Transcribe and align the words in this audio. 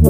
Co 0.00 0.08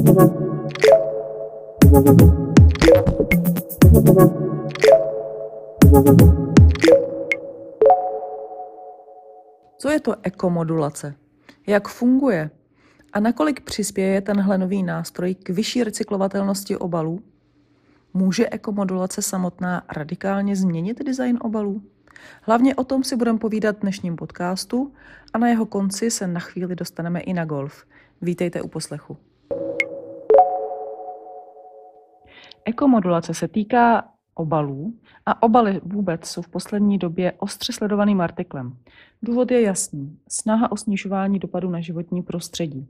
je 9.90 10.00
to 10.00 10.14
ekomodulace? 10.22 11.14
Jak 11.66 11.88
funguje? 11.88 12.50
A 13.12 13.20
nakolik 13.20 13.60
přispěje 13.60 14.20
tenhle 14.20 14.58
nový 14.58 14.82
nástroj 14.82 15.34
k 15.34 15.50
vyšší 15.50 15.84
recyklovatelnosti 15.84 16.76
obalů? 16.76 17.20
Může 18.14 18.48
ekomodulace 18.48 19.22
samotná 19.22 19.82
radikálně 19.96 20.56
změnit 20.56 21.04
design 21.04 21.38
obalů? 21.42 21.82
Hlavně 22.42 22.74
o 22.74 22.84
tom 22.84 23.04
si 23.04 23.16
budeme 23.16 23.38
povídat 23.38 23.76
v 23.76 23.80
dnešním 23.80 24.16
podcastu 24.16 24.92
a 25.32 25.38
na 25.38 25.48
jeho 25.48 25.66
konci 25.66 26.10
se 26.10 26.26
na 26.26 26.40
chvíli 26.40 26.76
dostaneme 26.76 27.20
i 27.20 27.32
na 27.32 27.44
golf. 27.44 27.84
Vítejte 28.22 28.62
u 28.62 28.68
poslechu. 28.68 29.16
Ekomodulace 32.70 33.34
se 33.34 33.48
týká 33.48 34.08
obalů 34.34 34.94
a 35.26 35.42
obaly 35.42 35.80
vůbec 35.84 36.26
jsou 36.26 36.42
v 36.42 36.48
poslední 36.48 36.98
době 36.98 37.32
ostře 37.32 37.72
sledovaným 37.72 38.20
artiklem. 38.20 38.76
Důvod 39.22 39.50
je 39.50 39.62
jasný. 39.62 40.18
Snaha 40.28 40.72
o 40.72 40.76
snižování 40.76 41.38
dopadu 41.38 41.70
na 41.70 41.80
životní 41.80 42.22
prostředí. 42.22 42.88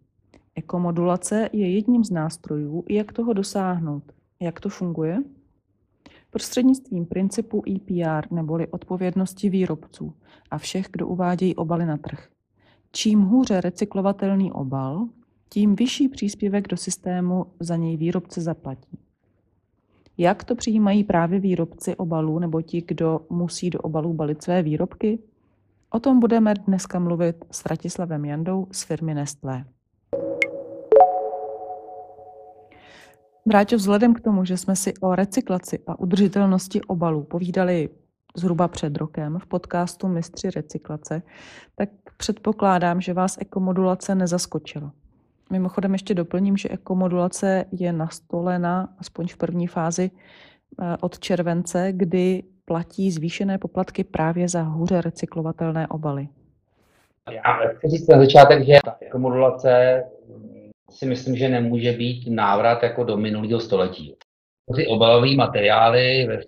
Ekomodulace 0.54 1.48
je 1.52 1.74
jedním 1.74 2.04
z 2.04 2.10
nástrojů, 2.10 2.84
jak 2.88 3.12
toho 3.12 3.32
dosáhnout. 3.32 4.02
Jak 4.40 4.60
to 4.60 4.68
funguje? 4.68 5.18
Prostřednictvím 6.30 7.06
principu 7.06 7.62
EPR 7.76 8.32
neboli 8.32 8.66
odpovědnosti 8.66 9.50
výrobců 9.50 10.14
a 10.50 10.58
všech, 10.58 10.86
kdo 10.92 11.06
uvádějí 11.06 11.56
obaly 11.56 11.86
na 11.86 11.96
trh. 11.96 12.28
Čím 12.92 13.20
hůře 13.20 13.60
recyklovatelný 13.60 14.52
obal, 14.52 15.08
tím 15.48 15.76
vyšší 15.76 16.08
příspěvek 16.08 16.68
do 16.68 16.76
systému 16.76 17.46
za 17.60 17.76
něj 17.76 17.96
výrobce 17.96 18.40
zaplatí. 18.40 18.98
Jak 20.18 20.44
to 20.44 20.54
přijímají 20.54 21.04
právě 21.04 21.40
výrobci 21.40 21.96
obalů 21.96 22.38
nebo 22.38 22.62
ti, 22.62 22.82
kdo 22.86 23.20
musí 23.30 23.70
do 23.70 23.80
obalů 23.80 24.14
balit 24.14 24.42
své 24.42 24.62
výrobky? 24.62 25.18
O 25.90 26.00
tom 26.00 26.20
budeme 26.20 26.54
dneska 26.54 26.98
mluvit 26.98 27.44
s 27.50 27.66
Ratislavem 27.66 28.24
Jandou 28.24 28.66
z 28.72 28.82
firmy 28.82 29.14
Nestlé. 29.14 29.64
Vráťo, 33.46 33.76
vzhledem 33.76 34.14
k 34.14 34.20
tomu, 34.20 34.44
že 34.44 34.56
jsme 34.56 34.76
si 34.76 34.94
o 35.00 35.14
recyklaci 35.14 35.78
a 35.86 36.00
udržitelnosti 36.00 36.80
obalů 36.80 37.24
povídali 37.24 37.88
zhruba 38.36 38.68
před 38.68 38.96
rokem 38.96 39.38
v 39.38 39.46
podcastu 39.46 40.08
Mistři 40.08 40.50
recyklace, 40.50 41.22
tak 41.76 41.88
předpokládám, 42.16 43.00
že 43.00 43.14
vás 43.14 43.36
ekomodulace 43.40 44.14
nezaskočila. 44.14 44.92
Mimochodem 45.50 45.92
ještě 45.92 46.14
doplním, 46.14 46.56
že 46.56 46.68
ekomodulace 46.68 47.64
je 47.72 47.92
nastolena, 47.92 48.88
aspoň 48.98 49.28
v 49.28 49.36
první 49.36 49.66
fázi, 49.66 50.10
eh, 50.82 50.96
od 51.00 51.18
července, 51.18 51.88
kdy 51.92 52.42
platí 52.64 53.10
zvýšené 53.10 53.58
poplatky 53.58 54.04
právě 54.04 54.48
za 54.48 54.62
hůře 54.62 55.00
recyklovatelné 55.00 55.88
obaly. 55.88 56.28
Já 57.30 57.68
chci 57.76 57.88
říct 57.88 58.08
na 58.08 58.18
začátek, 58.18 58.66
že 58.66 58.78
ta 58.84 58.96
ekomodulace 59.00 60.02
si 60.90 61.06
myslím, 61.06 61.36
že 61.36 61.48
nemůže 61.48 61.92
být 61.92 62.30
návrat 62.30 62.82
jako 62.82 63.04
do 63.04 63.16
minulého 63.16 63.60
století. 63.60 64.14
Ty 64.76 64.86
obalové 64.86 65.36
materiály 65.36 66.26
ve, 66.26 66.40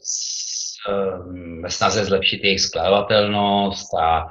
ve 1.63 1.71
snaze 1.71 2.05
zlepšit 2.05 2.45
jejich 2.45 2.61
skladovatelnost 2.61 3.95
a, 3.95 4.27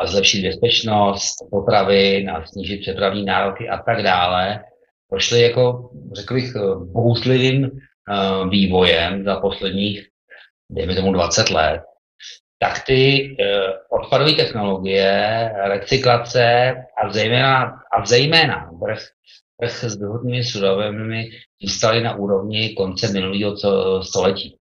a 0.00 0.06
zlepšit 0.06 0.46
bezpečnost 0.46 1.34
potravin 1.50 2.30
a 2.30 2.46
snížit 2.46 2.80
přepravní 2.80 3.24
nároky 3.24 3.68
a 3.68 3.82
tak 3.82 4.02
dále, 4.02 4.64
prošly 5.08 5.40
jako, 5.42 5.90
řekl 6.12 6.34
bych, 6.34 6.56
bohuslivým 6.92 7.64
uh, 7.64 8.50
vývojem 8.50 9.24
za 9.24 9.40
posledních, 9.40 10.08
dejme 10.70 10.94
tomu, 10.94 11.12
20 11.12 11.50
let, 11.50 11.80
tak 12.58 12.84
ty 12.86 13.36
odpadové 13.90 14.32
technologie, 14.32 15.50
recyklace 15.64 16.74
a 17.02 17.12
zejména, 17.12 17.64
a 17.92 18.06
zejména 18.06 18.70
trh 19.60 19.84
s 19.84 19.96
druhotnými 19.96 20.44
surovinami 20.44 21.28
zůstaly 21.62 22.00
na 22.00 22.14
úrovni 22.14 22.74
konce 22.74 23.12
minulého 23.12 23.56
století. 24.02 24.56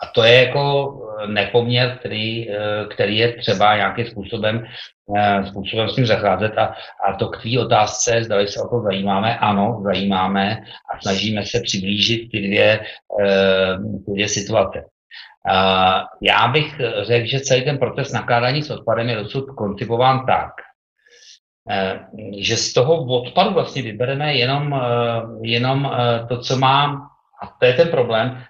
A 0.00 0.06
to 0.06 0.22
je 0.22 0.34
jako 0.46 0.94
eh, 1.22 1.26
nepoměr, 1.26 1.96
který, 1.98 2.50
eh, 2.50 2.56
který 2.90 3.16
je 3.16 3.32
třeba 3.32 3.76
nějakým 3.76 4.06
způsobem, 4.06 4.66
eh, 5.16 5.46
způsobem 5.46 5.88
s 5.88 5.94
tím 5.94 6.06
zacházet. 6.06 6.58
A, 6.58 6.74
a 7.08 7.12
to 7.18 7.28
k 7.28 7.40
tvý 7.40 7.58
otázce, 7.58 8.24
zda 8.24 8.46
se 8.46 8.62
o 8.62 8.68
to 8.68 8.82
zajímáme, 8.82 9.38
ano, 9.38 9.80
zajímáme 9.84 10.62
a 10.94 11.00
snažíme 11.02 11.46
se 11.46 11.60
přiblížit 11.60 12.30
ty 12.30 12.40
dvě, 12.40 12.80
ty 14.06 14.12
dvě 14.12 14.28
situace. 14.28 14.84
Já 16.22 16.48
bych 16.48 16.80
řekl, 17.02 17.26
že 17.26 17.40
celý 17.40 17.64
ten 17.64 17.78
proces 17.78 18.12
nakládání 18.12 18.62
s 18.62 18.70
odpadem 18.70 19.08
je 19.08 19.16
dosud 19.16 19.46
koncipován 19.46 20.26
tak, 20.26 20.52
že 22.38 22.56
z 22.56 22.72
toho 22.72 23.04
odpadu 23.04 23.54
vlastně 23.54 23.82
vybereme 23.82 24.34
jenom, 24.34 24.80
jenom 25.42 25.92
to, 26.28 26.38
co 26.38 26.58
má, 26.58 27.08
a 27.42 27.46
to 27.46 27.66
je 27.66 27.72
ten 27.72 27.88
problém, 27.88 28.44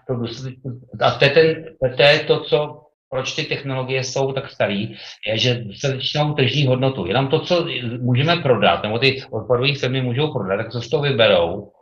a 1.00 1.10
to 1.10 1.24
je, 1.24 1.30
ten, 1.30 1.64
to, 1.96 2.02
je 2.02 2.18
to, 2.18 2.40
co 2.40 2.88
proč 3.10 3.32
ty 3.32 3.44
technologie 3.44 4.04
jsou 4.04 4.32
tak 4.32 4.50
starý, 4.50 4.96
je, 5.26 5.38
že 5.38 5.54
dostatečnou 5.54 6.34
tržní 6.34 6.66
hodnotu. 6.66 7.06
Jenom 7.06 7.28
to, 7.28 7.40
co 7.40 7.66
můžeme 8.00 8.36
prodat, 8.36 8.82
nebo 8.82 8.98
ty 8.98 9.22
odpadové 9.30 9.74
firmy 9.74 10.02
můžou 10.02 10.32
prodat, 10.32 10.56
tak 10.56 10.72
co 10.72 10.80
z 10.80 10.88
toho 10.90 11.02
vyberou. 11.02 11.72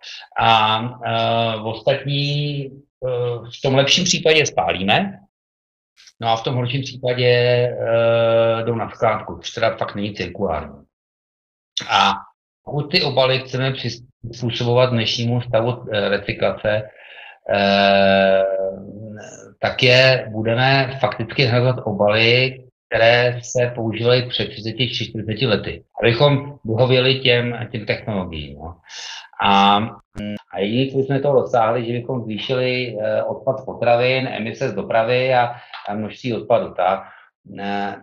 A 0.41 0.81
uh, 0.81 1.69
ostatní, 1.69 2.71
uh, 3.01 3.49
v 3.49 3.61
tom 3.63 3.75
lepším 3.75 4.05
případě 4.05 4.47
spálíme, 4.47 5.19
no 6.21 6.29
a 6.29 6.37
v 6.37 6.43
tom 6.43 6.55
horším 6.55 6.83
případě 6.83 7.69
uh, 7.71 8.67
jdou 8.67 8.75
na 8.75 8.91
skládku, 8.91 9.39
což 9.43 9.51
teda 9.51 9.77
fakt 9.77 9.95
není 9.95 10.15
cirkulární. 10.15 10.85
A 11.91 12.13
pokud 12.65 12.91
ty 12.91 13.03
obaly 13.03 13.39
chceme 13.39 13.73
přizpůsobovat 14.31 14.91
dnešnímu 14.91 15.41
stavu 15.41 15.83
eh, 15.93 16.09
recyklace, 16.09 16.83
eh, 17.55 18.45
tak 19.61 19.83
je 19.83 20.29
budeme 20.33 20.99
fakticky 21.01 21.45
hledat 21.45 21.77
obaly, 21.85 22.63
které 22.89 23.41
se 23.43 23.73
používaly 23.75 24.23
před 24.23 24.49
30-40 24.49 25.49
lety, 25.49 25.85
abychom 26.03 26.59
vyhověli 26.65 27.21
těm, 27.21 27.69
těm 27.73 27.87
technologiím. 27.87 28.59
No. 28.59 28.77
A, 29.43 29.77
a 30.53 30.59
jediný, 30.59 30.93
co 30.93 30.99
jsme 30.99 31.21
toho 31.21 31.41
dosáhli, 31.41 31.85
že 31.87 31.93
bychom 31.93 32.23
zvýšili 32.23 32.97
eh, 33.01 33.23
odpad 33.23 33.65
potravin, 33.65 34.27
emise 34.27 34.69
z 34.69 34.75
dopravy 34.75 35.35
a, 35.35 35.55
a 35.89 35.95
množství 35.95 36.35
odpadu. 36.35 36.75
Ta, 36.75 37.05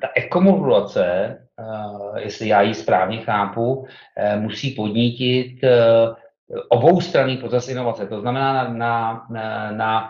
ta 0.02 0.08
ekomodulace 0.16 1.38
jestli 2.18 2.48
já 2.48 2.62
ji 2.62 2.74
správně 2.74 3.18
chápu, 3.18 3.86
eh, 4.18 4.40
musí 4.40 4.72
podnítit 4.72 5.64
eh, 5.64 5.72
oboustranný 6.70 7.38
proces 7.38 7.70
inovace. 7.70 8.08
To 8.08 8.22
znamená 8.22 8.54
na, 8.54 8.70
na, 8.70 9.26
na, 9.30 9.72
na 9.72 10.10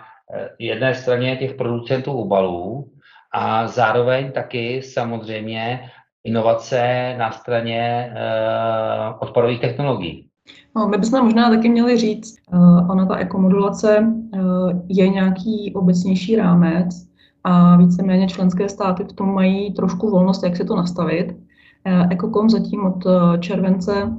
jedné 0.59 0.95
straně 0.95 1.35
těch 1.37 1.53
producentů 1.53 2.11
obalů 2.11 2.91
a 3.33 3.67
zároveň 3.67 4.31
taky 4.31 4.81
samozřejmě 4.81 5.89
inovace 6.23 7.15
na 7.17 7.31
straně 7.31 8.13
odpadových 9.19 9.61
technologií. 9.61 10.27
No, 10.75 10.87
my 10.87 10.97
bychom 10.97 11.23
možná 11.23 11.49
taky 11.49 11.69
měli 11.69 11.97
říct, 11.97 12.35
ona 12.89 13.05
ta 13.05 13.15
ekomodulace 13.15 14.13
je 14.87 15.09
nějaký 15.09 15.73
obecnější 15.75 16.35
rámec, 16.35 17.12
a 17.43 17.75
víceméně 17.75 18.27
členské 18.27 18.69
státy 18.69 19.03
v 19.03 19.13
tom 19.13 19.33
mají 19.33 19.73
trošku 19.73 20.09
volnost, 20.09 20.43
jak 20.43 20.57
si 20.57 20.65
to 20.65 20.75
nastavit. 20.75 21.35
Ecocom 22.09 22.49
zatím 22.49 22.85
od 22.85 23.05
eh, 23.05 23.37
července 23.39 24.13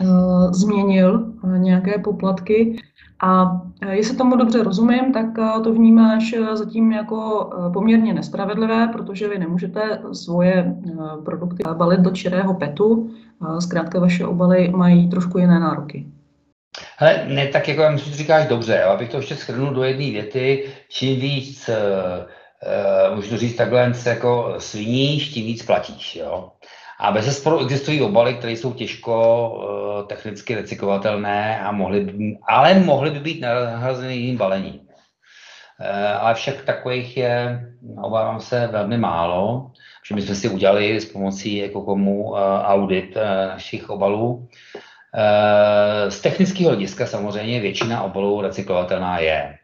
eh, 0.00 0.06
změnil 0.50 1.32
eh, 1.44 1.58
nějaké 1.58 1.98
poplatky 1.98 2.76
a 3.22 3.60
jestli 3.90 4.16
tomu 4.16 4.36
dobře 4.36 4.62
rozumím, 4.62 5.12
tak 5.12 5.26
to 5.64 5.72
vnímáš 5.72 6.34
zatím 6.54 6.92
jako 6.92 7.50
poměrně 7.72 8.14
nespravedlivé, 8.14 8.88
protože 8.88 9.28
vy 9.28 9.38
nemůžete 9.38 10.02
svoje 10.12 10.76
produkty 11.24 11.62
balit 11.76 12.00
do 12.00 12.10
čirého 12.10 12.54
petu. 12.54 13.10
Zkrátka 13.58 14.00
vaše 14.00 14.26
obaly 14.26 14.72
mají 14.76 15.08
trošku 15.08 15.38
jiné 15.38 15.60
nároky. 15.60 16.06
Hele, 16.96 17.24
ne, 17.26 17.48
tak 17.48 17.68
jako 17.68 17.82
já 17.82 17.90
myslím, 17.90 18.12
že 18.12 18.18
říkáš 18.18 18.46
dobře, 18.46 18.80
jo, 18.82 18.90
abych 18.90 19.10
to 19.10 19.16
ještě 19.16 19.36
schrnul 19.36 19.74
do 19.74 19.84
jedné 19.84 20.10
věty, 20.10 20.74
čím 20.88 21.20
víc, 21.20 21.68
uh, 21.68 21.74
uh, 23.10 23.16
můžu 23.16 23.36
říct 23.36 23.56
takhle, 23.56 23.92
jako 24.06 24.54
sviníš, 24.58 25.28
tím 25.28 25.46
víc 25.46 25.62
platíš, 25.62 26.16
jo. 26.16 26.52
A 27.00 27.12
bez 27.12 27.24
zesporu 27.24 27.60
existují 27.60 28.02
obaly, 28.02 28.34
které 28.34 28.52
jsou 28.52 28.72
těžko 28.72 29.48
uh, 29.50 30.06
technicky 30.06 30.54
recyklovatelné, 30.54 31.60
a 31.60 31.72
mohly 31.72 32.00
by, 32.00 32.38
ale 32.48 32.74
mohly 32.74 33.10
by 33.10 33.20
být 33.20 33.40
nahrazeny 33.40 34.16
jiným 34.16 34.36
balením. 34.36 34.80
Uh, 34.80 36.20
ale 36.20 36.34
však 36.34 36.64
takových 36.64 37.16
je, 37.16 37.60
obávám 38.02 38.40
se, 38.40 38.66
velmi 38.66 38.98
málo, 38.98 39.70
že 40.08 40.14
my 40.14 40.22
jsme 40.22 40.34
si 40.34 40.48
udělali 40.48 41.00
s 41.00 41.12
pomocí 41.12 41.62
Ekokomu 41.62 42.30
uh, 42.30 42.38
audit 42.64 43.16
našich 43.48 43.90
obalů 43.90 44.48
Z 46.08 46.20
technického 46.20 46.70
hlediska 46.70 47.06
samozřejmě 47.06 47.60
většina 47.60 48.02
obalů 48.02 48.40
recyklovatelná 48.40 49.18
je. 49.18 49.56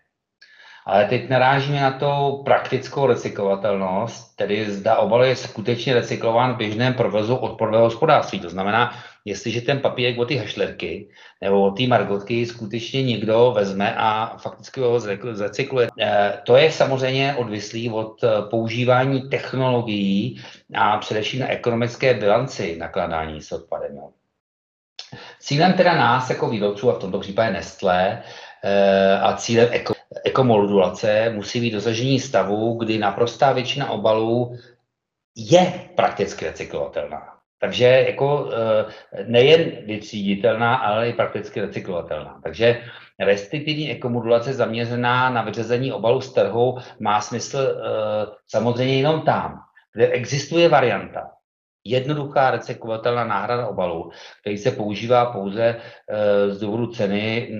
Ale 0.87 1.04
teď 1.04 1.28
narážíme 1.28 1.81
na 1.81 1.90
to 1.90 2.43
praktickou 2.44 3.06
recyklovatelnost, 3.06 4.37
tedy 4.37 4.70
zda 4.70 4.96
obal 4.96 5.25
je 5.25 5.37
skutečně 5.37 5.94
recyklován 5.94 6.54
v 6.54 6.56
běžném 6.56 6.94
provozu 6.94 7.37
odpadového 7.37 7.84
hospodářství. 7.84 8.40
To 8.40 8.50
znamená, 8.50 8.94
jestliže 9.25 9.60
ten 9.60 9.81
papírek 9.81 10.19
od 10.19 10.25
ty 10.25 10.37
hašlerky 10.37 11.08
nebo 11.43 11.62
od 11.62 11.70
té 11.70 11.87
margotky 11.87 12.46
skutečně 12.46 13.02
někdo 13.02 13.52
vezme 13.56 13.94
a 13.96 14.37
fakticky 14.37 14.81
ho 14.81 15.00
zrecykluje. 15.32 15.88
Eh, 16.00 16.40
to 16.46 16.56
je 16.56 16.72
samozřejmě 16.72 17.34
odvislý 17.34 17.90
od 17.90 18.25
eh, 18.25 18.28
používání 18.50 19.31
technologií 19.31 20.43
a 20.75 20.98
především 20.98 21.40
na 21.40 21.48
ekonomické 21.48 22.14
bilanci 22.14 22.76
nakladání 22.78 23.43
s 23.43 23.52
odpadem. 23.52 23.98
Cílem 25.46 25.72
teda 25.72 25.94
nás 25.94 26.31
jako 26.31 26.48
výrobců, 26.48 26.90
a 26.90 26.94
v 26.94 26.98
tomto 26.98 27.19
případě 27.19 27.50
Nestlé, 27.50 28.22
eh, 28.64 29.19
a 29.19 29.37
cílem 29.37 29.69
eko, 29.70 29.94
ekomodulace 30.25 31.31
musí 31.34 31.60
být 31.60 31.70
dosažení 31.70 32.20
stavu, 32.20 32.75
kdy 32.75 32.98
naprostá 32.98 33.52
většina 33.52 33.90
obalů 33.90 34.58
je 35.37 35.72
prakticky 35.94 36.44
recyklovatelná. 36.44 37.22
Takže 37.60 37.84
jako 37.84 38.50
eh, 38.50 39.25
nejen 39.25 39.87
vytříditelná, 39.87 40.76
ale 40.76 41.08
i 41.08 41.12
prakticky 41.12 41.60
recyklovatelná. 41.60 42.40
Takže 42.43 42.82
restriktivní 43.20 43.90
ekomodulace 43.90 44.52
zaměřená 44.52 45.31
na 45.31 45.43
vyřazení 45.43 45.93
obalu 45.93 46.20
z 46.20 46.32
trhu 46.32 46.78
má 47.00 47.20
smysl 47.20 47.58
eh, 47.58 48.26
samozřejmě 48.46 48.96
jenom 48.96 49.20
tam, 49.20 49.62
kde 49.93 50.08
existuje 50.08 50.69
varianta, 50.69 51.35
jednoduchá 51.90 52.50
recyklovatelná 52.50 53.24
náhrada 53.24 53.66
obalu, 53.66 54.10
který 54.40 54.58
se 54.58 54.70
používá 54.70 55.26
pouze 55.26 55.62
eh, 55.62 56.50
z 56.50 56.60
důvodu 56.60 56.86
ceny 56.86 57.50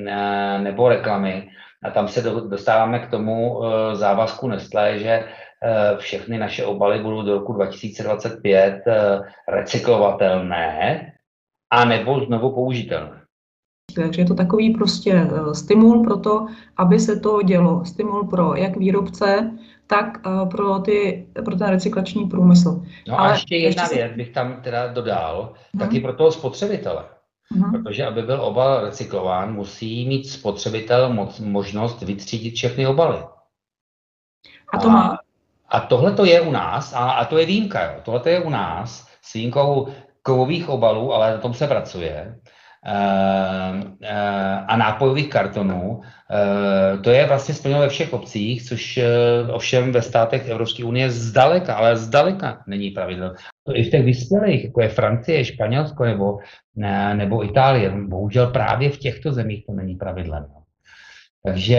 nebo 0.59 0.89
reklamy. 0.89 1.49
A 1.83 1.91
tam 1.91 2.09
se 2.09 2.23
dostáváme 2.23 2.99
k 2.99 3.11
tomu 3.11 3.61
závazku 3.95 4.49
Nestlé, 4.49 4.99
že 4.99 5.25
Eh, 5.65 5.97
všechny 5.97 6.39
naše 6.39 6.65
obaly 6.65 7.03
budou 7.03 7.23
do 7.23 7.35
roku 7.35 7.53
2025 7.53 8.83
eh, 8.87 9.21
recyklovatelné 9.49 11.13
a 11.71 11.85
nebo 11.85 12.21
znovu 12.21 12.55
použitelné. 12.55 13.23
Takže 13.95 14.21
je 14.21 14.25
to 14.25 14.35
takový 14.35 14.75
prostě 14.75 15.13
eh, 15.13 15.55
stimul 15.55 16.05
pro 16.05 16.17
to, 16.17 16.47
aby 16.77 16.99
se 17.01 17.21
to 17.21 17.43
dělo. 17.43 17.85
Stimul 17.85 18.27
pro 18.27 18.55
jak 18.55 18.77
výrobce, 18.77 19.51
tak 19.87 20.19
pro, 20.51 20.79
ty, 20.79 21.27
pro 21.45 21.57
ten 21.57 21.69
recyklační 21.69 22.25
průmysl. 22.25 22.83
No 23.09 23.21
Ale 23.21 23.29
a 23.29 23.33
ještě 23.33 23.57
jedna 23.57 23.83
ještě 23.83 23.97
věc 23.97 24.13
bych 24.17 24.31
tam 24.31 24.63
teda 24.63 24.93
dodal, 24.93 25.53
hmm. 25.75 25.81
taky 25.81 26.01
pro 26.01 26.13
toho 26.13 26.33
spotřebitele. 26.33 27.05
Hmm. 27.51 27.73
Protože 27.73 28.07
aby 28.07 28.23
byl 28.23 28.43
obal 28.43 28.85
recyklován, 28.85 29.55
musí 29.55 30.09
mít 30.09 30.29
spotřebitel 30.29 31.13
moc, 31.13 31.41
možnost 31.41 32.03
vytřídit 32.03 32.55
všechny 32.55 32.87
obaly. 32.87 33.19
A 34.75 34.79
to 34.79 34.91
má? 34.91 35.19
A 35.69 35.81
tohle 35.81 36.13
to 36.13 36.25
je 36.25 36.41
u 36.41 36.51
nás, 36.51 36.93
a, 36.93 37.11
a 37.11 37.25
to 37.25 37.39
je 37.39 37.47
výjimka, 37.47 38.01
tohle 38.03 38.21
to 38.21 38.29
je 38.29 38.41
u 38.41 38.51
nás 38.51 39.09
s 39.23 39.35
výjimkou 39.35 39.89
kovových 40.23 40.69
obalů, 40.69 41.15
ale 41.15 41.31
na 41.31 41.39
tom 41.39 41.55
se 41.55 41.67
pracuje, 41.67 42.41
a 44.67 44.77
nápojových 44.77 45.29
kartonů. 45.29 46.01
E, 46.01 46.99
to 46.99 47.11
je 47.11 47.27
vlastně 47.27 47.55
splněno 47.55 47.81
ve 47.81 47.89
všech 47.89 48.13
obcích, 48.13 48.63
což 48.63 49.01
ovšem 49.53 49.93
ve 49.93 50.03
státech 50.03 50.49
Evropské 50.49 50.85
unie 50.85 51.11
zdaleka, 51.11 51.75
ale 51.75 51.97
zdaleka 51.97 52.63
není 52.67 52.91
pravidlo. 52.91 53.33
To 53.67 53.77
i 53.77 53.85
v 53.85 53.91
těch 53.91 54.05
vyspělých, 54.05 54.65
jako 54.65 54.83
je 54.83 54.89
Francie, 54.89 55.45
Španělsko 55.45 56.05
nebo, 56.05 56.39
ne, 56.77 57.15
nebo 57.15 57.45
Itálie, 57.45 57.91
bohužel 57.91 58.47
právě 58.47 58.91
v 58.91 58.99
těchto 58.99 59.33
zemích 59.33 59.67
to 59.67 59.73
není 59.73 59.95
pravidlem. 59.95 60.47
Takže, 61.47 61.79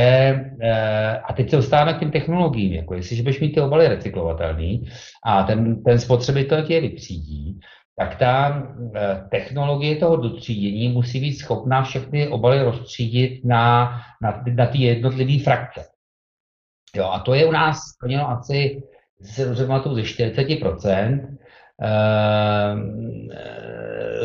eh, 0.62 1.18
a 1.18 1.34
teď 1.34 1.50
se 1.50 1.56
dostáváme 1.56 1.94
k 1.94 2.00
těm 2.00 2.12
technologiím, 2.12 2.74
jako 2.74 2.94
jestliže 2.94 3.24
budeš 3.24 3.40
mít 3.40 3.54
ty 3.54 3.62
obaly 3.62 3.88
recyklovatelný 3.88 4.90
a 5.26 5.44
ten, 5.44 5.84
ten 5.84 6.00
spotřebitel 6.00 6.64
tě 6.64 6.74
je 6.74 6.82
vytřídí, 6.82 7.60
tak 8.00 8.16
ta 8.16 8.64
eh, 8.96 9.24
technologie 9.32 9.96
toho 9.96 10.16
dotřídění 10.16 10.90
musí 10.90 11.20
být 11.20 11.36
schopná 11.36 11.84
všechny 11.84 12.28
obaly 12.28 12.64
rozstřídit 12.64 13.46
na, 13.46 13.92
na, 14.22 14.44
na 14.56 14.66
ty 14.66 14.78
jednotlivé 14.78 15.44
frakce. 15.44 15.86
Jo, 16.96 17.06
a 17.06 17.20
to 17.20 17.34
je 17.34 17.46
u 17.46 17.52
nás 17.52 17.80
splněno 17.80 18.30
asi, 18.30 18.84
se 19.22 19.46
dobře 19.46 19.66
ze 19.94 20.02
40%. 20.02 21.38
E, 21.82 21.88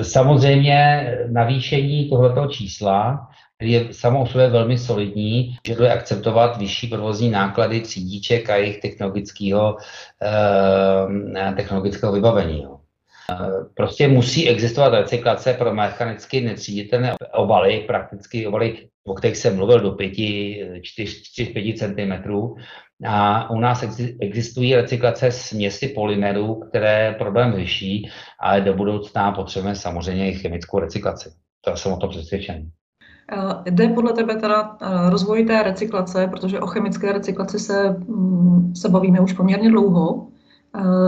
samozřejmě 0.04 1.10
navýšení 1.30 2.10
tohoto 2.10 2.46
čísla 2.46 3.28
je 3.62 3.94
samo 3.94 4.22
o 4.22 4.26
sobě 4.26 4.48
velmi 4.48 4.78
solidní, 4.78 5.56
že 5.66 5.74
bude 5.74 5.92
akceptovat 5.92 6.56
vyšší 6.56 6.86
provozní 6.86 7.30
náklady 7.30 7.80
třídíček 7.80 8.50
a 8.50 8.56
jejich 8.56 8.80
technologického, 8.80 9.76
eh, 10.22 11.52
technologického 11.56 12.12
vybavení. 12.12 12.62
Jo. 12.62 12.81
Eh, 13.30 13.64
prostě 13.74 14.08
musí 14.08 14.48
existovat 14.48 14.92
recyklace 14.92 15.52
pro 15.52 15.74
mechanicky 15.74 16.40
netříditelné 16.40 17.14
obaly, 17.34 17.84
prakticky 17.86 18.46
obaly, 18.46 18.88
o 19.06 19.14
kterých 19.14 19.36
jsem 19.36 19.56
mluvil 19.56 19.80
do 19.80 19.92
5-5 19.92 21.74
cm. 21.78 22.32
A 23.06 23.50
u 23.50 23.60
nás 23.60 23.84
existují 24.20 24.74
recyklace 24.74 25.32
směsi 25.32 25.88
polymerů, 25.88 26.54
které 26.54 27.14
problém 27.18 27.54
řeší, 27.56 28.10
ale 28.40 28.60
do 28.60 28.74
budoucna 28.74 29.32
potřebujeme 29.32 29.76
samozřejmě 29.76 30.30
i 30.30 30.34
chemickou 30.34 30.78
recyklaci. 30.78 31.30
To 31.60 31.76
jsem 31.76 31.92
o 31.92 31.96
tom 31.96 32.10
přesvědčený. 32.10 32.70
Eh, 33.32 33.70
jde 33.70 33.88
podle 33.88 34.12
tebe 34.12 34.36
teda 34.36 34.76
eh, 34.82 35.10
rozvoj 35.10 35.44
té 35.44 35.62
recyklace, 35.62 36.26
protože 36.26 36.60
o 36.60 36.66
chemické 36.66 37.12
recyklaci 37.12 37.58
se, 37.58 37.90
mm, 37.90 38.74
se 38.76 38.88
bavíme 38.88 39.20
už 39.20 39.32
poměrně 39.32 39.70
dlouho. 39.70 40.28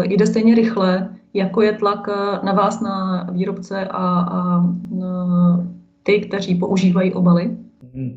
Jde 0.02 0.26
stejně 0.26 0.55
rychle, 0.55 1.14
jako 1.35 1.63
je 1.63 1.73
tlak 1.73 2.07
na 2.43 2.53
vás, 2.53 2.81
na 2.81 3.27
výrobce 3.33 3.89
a, 3.89 4.07
a 4.21 4.61
na 4.91 5.67
ty, 6.03 6.21
kteří 6.21 6.55
používají 6.55 7.15
obaly? 7.15 7.57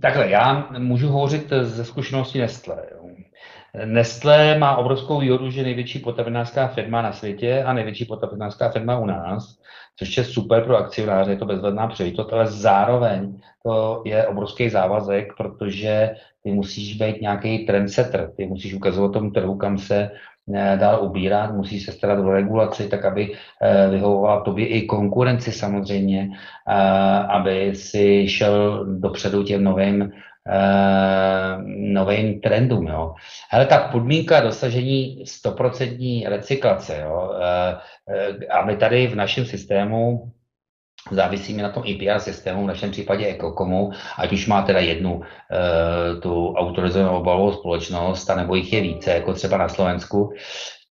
Takhle, 0.01 0.29
já 0.29 0.69
můžu 0.77 1.09
hovořit 1.09 1.53
ze 1.61 1.85
zkušenosti 1.85 2.39
Nestlé. 2.39 2.83
Nestlé 3.85 4.59
má 4.59 4.77
obrovskou 4.77 5.19
výhodu, 5.19 5.49
že 5.49 5.63
největší 5.63 5.99
potravinářská 5.99 6.67
firma 6.67 7.01
na 7.01 7.11
světě 7.11 7.63
a 7.63 7.73
největší 7.73 8.05
potravinářská 8.05 8.69
firma 8.69 8.99
u 8.99 9.05
nás 9.05 9.57
což 9.99 10.17
je 10.17 10.23
super 10.23 10.63
pro 10.63 10.77
akcionáře, 10.77 11.31
je 11.31 11.37
to 11.37 11.45
bezvadná 11.45 11.87
příležitost, 11.87 12.33
ale 12.33 12.47
zároveň 12.47 13.39
to 13.63 14.01
je 14.05 14.27
obrovský 14.27 14.69
závazek, 14.69 15.33
protože 15.37 16.15
ty 16.43 16.51
musíš 16.51 16.97
být 16.97 17.21
nějaký 17.21 17.65
trendsetter, 17.65 18.31
ty 18.37 18.45
musíš 18.45 18.73
ukazovat 18.73 19.13
tomu 19.13 19.31
trhu, 19.31 19.55
kam 19.55 19.77
se 19.77 19.95
eh, 19.95 20.11
dál 20.75 21.03
ubírat, 21.03 21.55
musíš 21.55 21.85
se 21.85 21.91
starat 21.91 22.19
o 22.19 22.31
regulaci, 22.31 22.89
tak 22.89 23.05
aby 23.05 23.33
eh, 23.61 23.89
vyhovovala 23.89 24.41
tobě 24.41 24.67
i 24.67 24.81
konkurenci 24.81 25.51
samozřejmě, 25.51 26.29
eh, 26.67 26.73
aby 27.27 27.75
si 27.75 28.29
šel 28.29 28.85
dopředu 28.99 29.43
těm 29.43 29.63
novým 29.63 30.11
novým 31.67 32.41
trendům. 32.41 32.87
Jo. 32.87 33.13
Ale 33.51 33.65
ta 33.65 33.77
podmínka 33.77 34.39
dosažení 34.39 35.23
100% 35.25 36.29
recyklace, 36.29 37.01
jo, 37.03 37.31
a 38.49 38.65
my 38.65 38.77
tady 38.77 39.07
v 39.07 39.15
našem 39.15 39.45
systému 39.45 40.31
závisíme 41.11 41.63
na 41.63 41.69
tom 41.69 41.83
IPR 41.85 42.19
systému, 42.19 42.63
v 42.63 42.67
našem 42.67 42.91
případě 42.91 43.27
Ecocomu, 43.27 43.91
ať 44.17 44.31
už 44.31 44.47
má 44.47 44.61
teda 44.61 44.79
jednu 44.79 45.13
uh, 45.15 45.23
tu 46.19 46.53
autorizovanou 46.53 47.19
obalovou 47.19 47.51
společnost, 47.51 48.29
nebo 48.35 48.55
jich 48.55 48.73
je 48.73 48.81
více, 48.81 49.11
jako 49.11 49.33
třeba 49.33 49.57
na 49.57 49.69
Slovensku, 49.69 50.33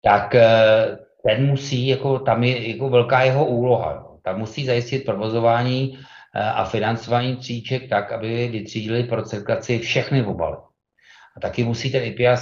tak 0.04 0.34
uh, 0.34 0.96
ten 1.26 1.46
musí, 1.46 1.88
jako 1.88 2.18
tam 2.18 2.44
je 2.44 2.70
jako 2.70 2.88
velká 2.88 3.22
jeho 3.22 3.44
úloha. 3.44 3.92
Jo. 3.92 4.18
Tam 4.22 4.38
musí 4.38 4.66
zajistit 4.66 5.04
provozování 5.04 5.98
a 6.54 6.64
financování 6.64 7.36
tříček 7.36 7.88
tak, 7.88 8.12
aby 8.12 8.48
vytřídili 8.48 9.04
pro 9.04 9.16
recyklaci 9.16 9.78
všechny 9.78 10.24
obaly. 10.24 10.56
A 11.36 11.40
taky 11.40 11.64
musí 11.64 11.92
ten 11.92 12.04
IPA 12.04 12.36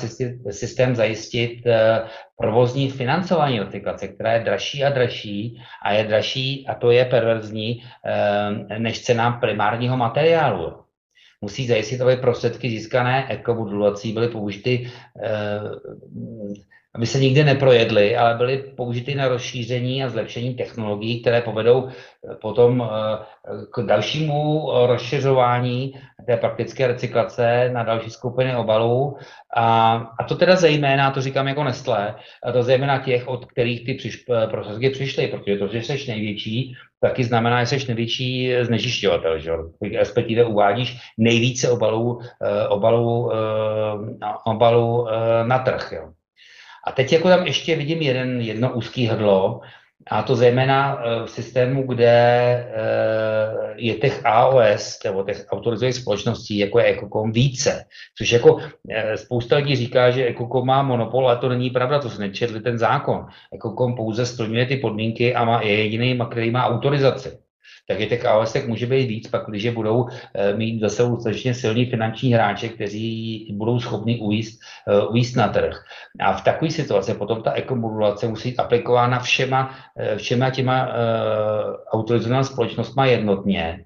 systém 0.51 0.97
zajistit 0.97 1.67
eh, 1.67 2.03
provozní 2.37 2.91
financování 2.91 3.61
recyklace, 3.61 4.09
která 4.09 4.33
je 4.33 4.45
dražší 4.45 4.85
a 4.85 4.91
dražší 4.91 5.63
a 5.83 5.93
je 5.93 6.05
dražší, 6.05 6.67
a 6.69 6.75
to 6.75 6.91
je 6.91 7.05
perverzní, 7.05 7.83
eh, 8.05 8.79
než 8.79 9.03
cena 9.03 9.33
primárního 9.33 9.97
materiálu. 9.97 10.73
Musí 11.41 11.67
zajistit, 11.67 12.01
aby 12.01 12.17
prostředky 12.17 12.71
získané 12.71 13.27
ekomodulací 13.29 14.13
byly 14.13 14.29
použity 14.29 14.91
eh, 15.23 15.61
aby 16.95 17.07
se 17.07 17.21
nikdy 17.21 17.45
neprojedly, 17.45 18.17
ale 18.17 18.35
byly 18.35 18.59
použity 18.59 19.15
na 19.15 19.29
rozšíření 19.29 20.05
a 20.05 20.09
zlepšení 20.09 20.55
technologií, 20.55 21.21
které 21.21 21.41
povedou 21.41 21.89
potom 22.41 22.91
k 23.75 23.83
dalšímu 23.83 24.71
rozšiřování 24.87 25.95
té 26.27 26.37
praktické 26.37 26.87
recyklace 26.87 27.71
na 27.73 27.83
další 27.83 28.11
skupiny 28.11 28.57
obalů. 28.57 29.17
A, 29.57 29.95
a 30.21 30.25
to 30.25 30.35
teda 30.35 30.57
zejména, 30.57 31.11
to 31.11 31.21
říkám 31.21 31.49
jako 31.49 31.65
Nestlé, 31.65 32.15
a 32.45 32.53
to 32.53 32.63
zejména 32.63 32.99
těch, 32.99 33.29
od 33.29 33.45
kterých 33.45 33.87
ty 33.87 33.95
přiš, 33.95 34.25
prostředky 34.51 34.91
přišly, 34.91 35.27
protože 35.27 35.57
to, 35.57 35.69
že 35.69 35.83
jsi 35.83 36.05
největší, 36.09 36.75
taky 37.01 37.25
znamená, 37.25 37.65
že 37.65 37.81
jsi 37.81 37.87
největší 37.89 38.53
znečišťovatel, 38.63 39.39
že 39.39 39.51
respektive 39.99 40.45
uvádíš 40.45 40.99
nejvíce 41.19 41.71
obalů, 41.71 42.21
obalů, 42.69 43.33
obalů 44.47 45.09
na 45.47 45.59
trh. 45.59 45.93
Jo. 45.93 46.11
A 46.87 46.93
teď 46.93 47.13
jako 47.13 47.29
tam 47.29 47.47
ještě 47.47 47.77
vidím 47.77 48.03
jeden, 48.03 48.41
jedno 48.41 48.73
úzký 48.73 49.07
hrdlo, 49.07 49.61
a 50.11 50.23
to 50.23 50.37
zejména 50.37 50.99
eh, 50.99 51.27
v 51.27 51.31
systému, 51.31 51.87
kde 51.87 52.07
eh, 52.07 53.75
je 53.77 53.95
těch 53.95 54.27
AOS, 54.27 54.99
nebo 55.05 55.23
těch 55.25 55.47
autorizovaných 55.51 55.95
společností, 55.95 56.59
jako 56.59 56.79
je 56.79 56.93
Ecocom, 56.93 57.33
více. 57.33 57.85
Což 58.19 58.31
jako 58.31 58.59
eh, 58.91 59.17
spousta 59.17 59.57
lidí 59.57 59.77
říká, 59.77 60.11
že 60.11 60.29
Ecocom 60.29 60.67
má 60.67 60.83
monopol, 60.83 61.29
ale 61.29 61.39
to 61.39 61.49
není 61.49 61.71
pravda, 61.71 61.99
to 61.99 62.11
se 62.11 62.21
nečetli 62.21 62.61
ten 62.61 62.79
zákon. 62.79 63.27
Ecocom 63.55 63.95
pouze 63.95 64.27
splňuje 64.27 64.67
ty 64.67 64.77
podmínky 64.77 65.35
a 65.35 65.45
má, 65.45 65.63
je 65.63 65.79
jediný, 65.79 66.19
který 66.31 66.51
má 66.51 66.67
autorizaci 66.67 67.45
tak 67.89 68.01
je 68.01 68.07
těch 68.07 68.25
AOS 68.25 68.57
může 68.67 68.87
být 68.87 69.07
víc, 69.07 69.29
pak 69.29 69.43
když 69.49 69.71
budou 69.71 70.09
eh, 70.09 70.55
mít 70.55 70.81
zase 70.81 71.03
dostatečně 71.03 71.55
silní 71.55 71.87
finanční 71.87 72.33
hráče, 72.35 72.69
kteří 72.69 73.49
budou 73.53 73.81
schopni 73.81 74.21
ujíst, 74.21 74.61
eh, 74.89 75.07
ujíst 75.07 75.37
na 75.37 75.49
trh. 75.49 75.85
A 76.21 76.33
v 76.33 76.45
takové 76.45 76.71
situaci 76.71 77.15
potom 77.15 77.43
ta 77.43 77.53
ekomodulace 77.53 78.29
musí 78.29 78.51
být 78.51 78.59
aplikována 78.59 79.19
všema, 79.19 79.75
eh, 79.97 80.17
všema 80.17 80.51
těma 80.51 80.89
autorizovanými 81.93 82.45
společnostmi 82.45 83.11
jednotně 83.11 83.85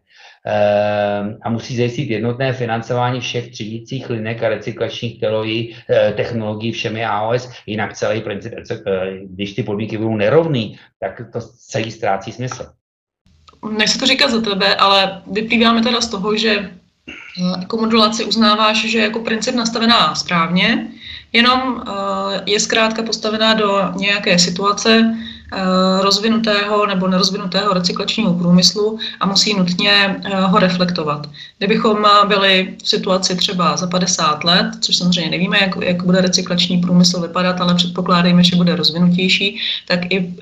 a 1.42 1.50
musí 1.50 1.76
zajistit 1.76 2.10
jednotné 2.10 2.52
financování 2.52 3.20
všech 3.20 3.50
třídících 3.50 4.10
linek 4.10 4.42
a 4.42 4.48
recyklačních 4.48 5.20
technologií 6.16 6.72
všemi 6.72 7.04
AOS, 7.04 7.50
jinak 7.66 7.92
celý 7.94 8.20
princip, 8.20 8.52
když 9.24 9.54
ty 9.54 9.62
podmínky 9.62 9.98
budou 9.98 10.16
nerovný, 10.16 10.78
tak 11.00 11.22
to 11.32 11.40
celý 11.40 11.90
ztrácí 11.90 12.32
smysl 12.32 12.77
nechci 13.78 13.98
to 13.98 14.06
říkat 14.06 14.30
za 14.30 14.40
tebe, 14.40 14.74
ale 14.74 15.22
vyplýváme 15.32 15.82
teda 15.82 16.00
z 16.00 16.08
toho, 16.08 16.36
že 16.36 16.50
eh, 16.50 17.60
jako 17.60 17.76
modulaci 17.76 18.24
uznáváš, 18.24 18.84
že 18.84 18.98
jako 18.98 19.20
princip 19.20 19.54
nastavená 19.54 20.14
správně, 20.14 20.88
jenom 21.32 21.82
eh, 21.86 22.42
je 22.46 22.60
zkrátka 22.60 23.02
postavená 23.02 23.54
do 23.54 23.92
nějaké 23.96 24.38
situace 24.38 25.16
eh, 25.52 25.58
rozvinutého 26.02 26.86
nebo 26.86 27.08
nerozvinutého 27.08 27.74
recyklačního 27.74 28.34
průmyslu 28.34 28.98
a 29.20 29.26
musí 29.26 29.54
nutně 29.54 30.20
ho 30.46 30.58
reflektovat. 30.58 31.26
Kdybychom 31.58 32.04
byli 32.28 32.76
v 32.82 32.88
situaci 32.88 33.36
třeba 33.36 33.76
za 33.76 33.86
50 33.86 34.44
let, 34.44 34.66
což 34.80 34.96
samozřejmě 34.96 35.30
nevíme, 35.30 35.58
jak, 35.60 35.76
jak 35.80 36.04
bude 36.04 36.20
recyklační 36.20 36.78
průmysl 36.78 37.20
vypadat, 37.20 37.60
ale 37.60 37.74
předpokládejme, 37.74 38.44
že 38.44 38.56
bude 38.56 38.76
rozvinutější, 38.76 39.60
tak 39.86 40.12
i 40.12 40.34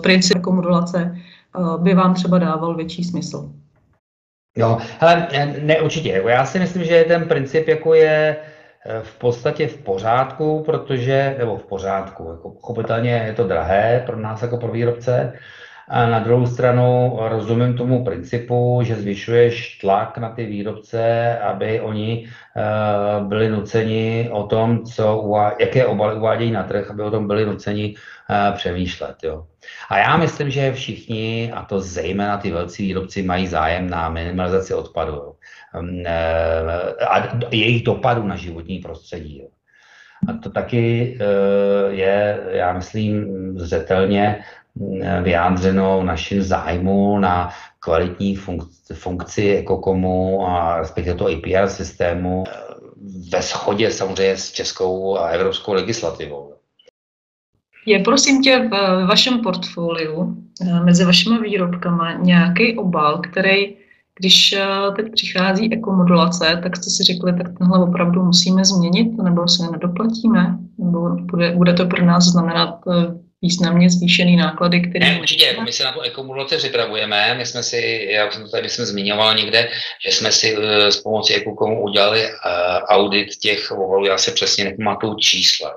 princip 0.00 0.36
jako 0.36 0.52
modulace 0.52 1.16
Eh, 1.16 1.34
by 1.78 1.94
vám 1.94 2.14
třeba 2.14 2.38
dával 2.38 2.76
větší 2.76 3.04
smysl. 3.04 3.50
Jo, 4.56 4.78
ale 5.00 5.28
ne, 5.60 5.80
určitě. 5.80 6.22
Já 6.26 6.46
si 6.46 6.58
myslím, 6.58 6.84
že 6.84 7.04
ten 7.04 7.28
princip 7.28 7.68
jako 7.68 7.94
je 7.94 8.36
eh, 8.86 9.00
v 9.02 9.18
podstatě 9.18 9.68
v 9.68 9.76
pořádku, 9.76 10.62
protože, 10.66 11.36
nebo 11.38 11.56
v 11.56 11.66
pořádku, 11.66 12.28
jako 12.30 12.50
pochopitelně 12.50 13.10
je 13.10 13.32
to 13.32 13.46
drahé 13.46 14.02
pro 14.06 14.16
nás 14.16 14.42
jako 14.42 14.56
pro 14.56 14.72
výrobce, 14.72 15.32
a 15.88 16.06
na 16.06 16.18
druhou 16.18 16.46
stranu 16.46 17.16
rozumím 17.20 17.76
tomu 17.76 18.04
principu, 18.04 18.80
že 18.82 18.94
zvyšuješ 18.94 19.78
tlak 19.78 20.18
na 20.18 20.30
ty 20.30 20.46
výrobce, 20.46 21.38
aby 21.38 21.80
oni 21.80 22.26
uh, 22.26 23.28
byli 23.28 23.48
nuceni 23.48 24.28
o 24.32 24.42
tom, 24.42 24.84
co, 24.84 25.32
jaké 25.60 25.86
obaly 25.86 26.16
uvádějí 26.16 26.50
na 26.50 26.62
trh, 26.62 26.90
aby 26.90 27.02
o 27.02 27.10
tom 27.10 27.26
byli 27.26 27.46
nuceni 27.46 27.94
uh, 27.94 28.56
přemýšlet. 28.56 29.16
Jo. 29.22 29.46
A 29.90 29.98
já 29.98 30.16
myslím, 30.16 30.50
že 30.50 30.72
všichni, 30.72 31.52
a 31.52 31.62
to 31.62 31.80
zejména 31.80 32.36
ty 32.38 32.50
velcí 32.50 32.82
výrobci, 32.82 33.22
mají 33.22 33.46
zájem 33.46 33.90
na 33.90 34.08
minimalizaci 34.08 34.74
odpadu 34.74 35.12
jo. 35.12 35.32
Um, 35.80 36.02
a 37.08 37.38
jejich 37.50 37.82
dopadu 37.82 38.26
na 38.26 38.36
životní 38.36 38.78
prostředí. 38.78 39.38
Jo. 39.38 39.48
A 40.28 40.32
to 40.32 40.50
taky 40.50 41.18
je, 41.88 42.38
já 42.50 42.72
myslím, 42.72 43.26
zřetelně 43.58 44.44
vyjádřeno 45.22 46.02
naším 46.02 46.42
zájmu 46.42 47.18
na 47.18 47.50
kvalitní 47.80 48.36
funkci, 48.36 48.94
funkci 48.94 49.56
Ekokomu 49.56 50.46
a 50.48 50.78
respektive 50.78 51.16
to 51.16 51.26
APR 51.26 51.68
systému 51.68 52.44
ve 53.32 53.42
shodě 53.42 53.90
samozřejmě 53.90 54.36
s 54.36 54.52
českou 54.52 55.18
a 55.18 55.28
evropskou 55.28 55.72
legislativou. 55.72 56.52
Je 57.86 57.98
prosím 57.98 58.42
tě 58.42 58.68
v 58.70 59.04
vašem 59.06 59.40
portfoliu 59.40 60.36
eh, 60.62 60.80
mezi 60.84 61.04
vašimi 61.04 61.38
výrobkama 61.38 62.12
nějaký 62.12 62.76
obal, 62.76 63.18
který, 63.18 63.76
když 64.18 64.52
eh, 64.52 64.66
teď 64.96 65.12
přichází 65.12 65.72
ekomodulace, 65.72 66.60
tak 66.62 66.76
jste 66.76 66.90
si 66.90 67.02
řekli, 67.02 67.32
tak 67.36 67.58
tenhle 67.58 67.84
opravdu 67.84 68.24
musíme 68.24 68.64
změnit, 68.64 69.18
nebo 69.22 69.48
se 69.48 69.70
nedoplatíme, 69.70 70.58
nebo 70.78 71.08
bude, 71.10 71.52
bude 71.52 71.72
to 71.72 71.86
pro 71.86 72.04
nás 72.04 72.24
znamenat 72.24 72.80
eh, 72.90 73.25
významně 73.42 73.90
zvýšený 73.90 74.36
náklady, 74.36 74.80
které... 74.80 75.06
Ne, 75.10 75.20
určitě, 75.20 75.46
jako 75.46 75.60
my 75.60 75.72
se 75.72 75.84
na 75.84 75.92
tu 75.92 76.00
ekomodulaci 76.00 76.56
připravujeme. 76.56 77.34
My 77.34 77.46
jsme 77.46 77.62
si, 77.62 78.08
já 78.10 78.30
jsem 78.30 78.42
to 78.42 78.50
tady 78.50 78.68
jsem 78.68 78.86
zmiňoval 78.86 79.34
někde, 79.34 79.68
že 80.06 80.12
jsme 80.12 80.32
si 80.32 80.56
uh, 80.56 80.64
s 80.86 80.96
pomocí 80.96 81.34
Ekokomu 81.34 81.82
udělali 81.82 82.24
uh, 82.24 82.32
audit 82.84 83.36
těch 83.36 83.70
obalů, 83.70 84.06
já 84.06 84.18
se 84.18 84.30
přesně 84.30 84.64
nepamatuju 84.64 85.14
čísla, 85.14 85.74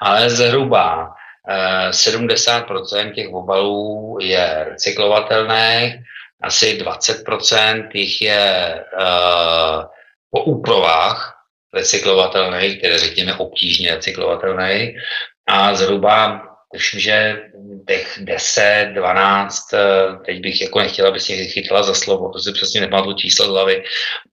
ale 0.00 0.30
zhruba 0.30 1.06
uh, 1.08 1.90
70% 1.90 3.14
těch 3.14 3.28
obalů 3.28 4.18
je 4.20 4.64
recyklovatelných, 4.68 5.94
asi 6.42 6.78
20% 6.78 7.88
jich 7.94 8.22
je 8.22 8.74
uh, 9.00 9.84
po 10.30 10.44
úpravách 10.44 11.38
recyklovatelných, 11.74 12.78
které 12.78 12.98
řekněme 12.98 13.34
obtížně 13.34 13.94
recyklovatelných, 13.94 14.96
a 15.48 15.74
zhruba 15.74 16.51
tuším, 16.72 17.00
že 17.00 17.42
těch 17.88 18.18
10, 18.20 18.92
12, 18.94 19.74
eh, 19.74 19.78
teď 20.26 20.40
bych 20.40 20.60
jako 20.60 20.78
nechtěla, 20.78 21.08
aby 21.08 21.20
si 21.20 21.46
chytla 21.46 21.82
za 21.82 21.94
slovo, 21.94 22.32
to 22.32 22.38
si 22.38 22.52
přesně 22.52 22.80
nepamatuju 22.80 23.16
číslo 23.16 23.46
z 23.46 23.48
hlavy, 23.48 23.84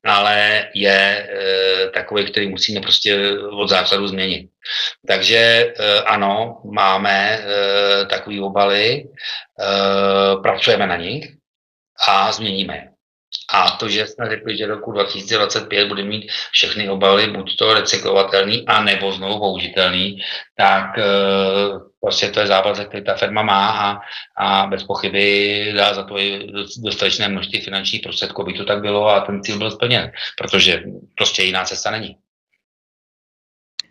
ale 0.04 0.70
je 0.74 1.28
e, 1.30 1.90
takový, 1.94 2.32
který 2.32 2.50
musíme 2.50 2.82
prostě 2.82 3.40
od 3.40 3.70
základu 3.70 4.08
změnit. 4.08 4.50
Takže 5.08 5.38
e, 5.38 6.02
ano, 6.02 6.62
máme 6.72 7.40
takový 8.10 8.42
obaly, 8.42 9.04
pracujeme 10.42 10.88
na 10.88 10.96
nich 10.98 11.32
a 12.08 12.32
změníme 12.32 12.76
je. 12.76 12.90
A 13.54 13.72
to, 13.72 13.90
že 13.90 14.08
jsme 14.08 14.30
řekli, 14.30 14.58
že 14.58 14.66
roku 14.66 14.92
2025 14.92 15.88
bude 15.88 16.04
mít 16.04 16.32
všechny 16.52 16.90
obaly 16.90 17.28
buď 17.28 17.58
to 17.58 17.74
recyklovatelný, 17.74 18.66
a 18.68 18.84
nebo 18.84 19.12
znovu 19.12 19.40
použitelný, 19.40 20.22
tak 20.58 20.86
prostě 22.02 22.30
to 22.30 22.40
je 22.40 22.48
závazek, 22.48 22.88
který 22.88 23.04
ta 23.04 23.16
firma 23.16 23.44
má 23.44 23.70
a, 23.70 24.00
a 24.38 24.68
bez 24.68 24.84
pochyby 24.84 25.74
dá 25.78 25.94
za 25.94 26.04
to 26.04 26.20
i 26.20 26.48
dostatečné 26.84 27.30
množství 27.30 27.62
finančních 27.62 28.02
prostředků, 28.02 28.42
aby 28.42 28.54
to 28.54 28.66
tak 28.66 28.82
bylo 28.82 29.08
a 29.08 29.20
ten 29.20 29.44
cíl 29.44 29.58
byl 29.58 29.72
splněn, 29.72 30.12
protože 30.38 30.84
prostě 31.16 31.44
jiná 31.44 31.64
cesta 31.64 31.92
není. 31.92 32.18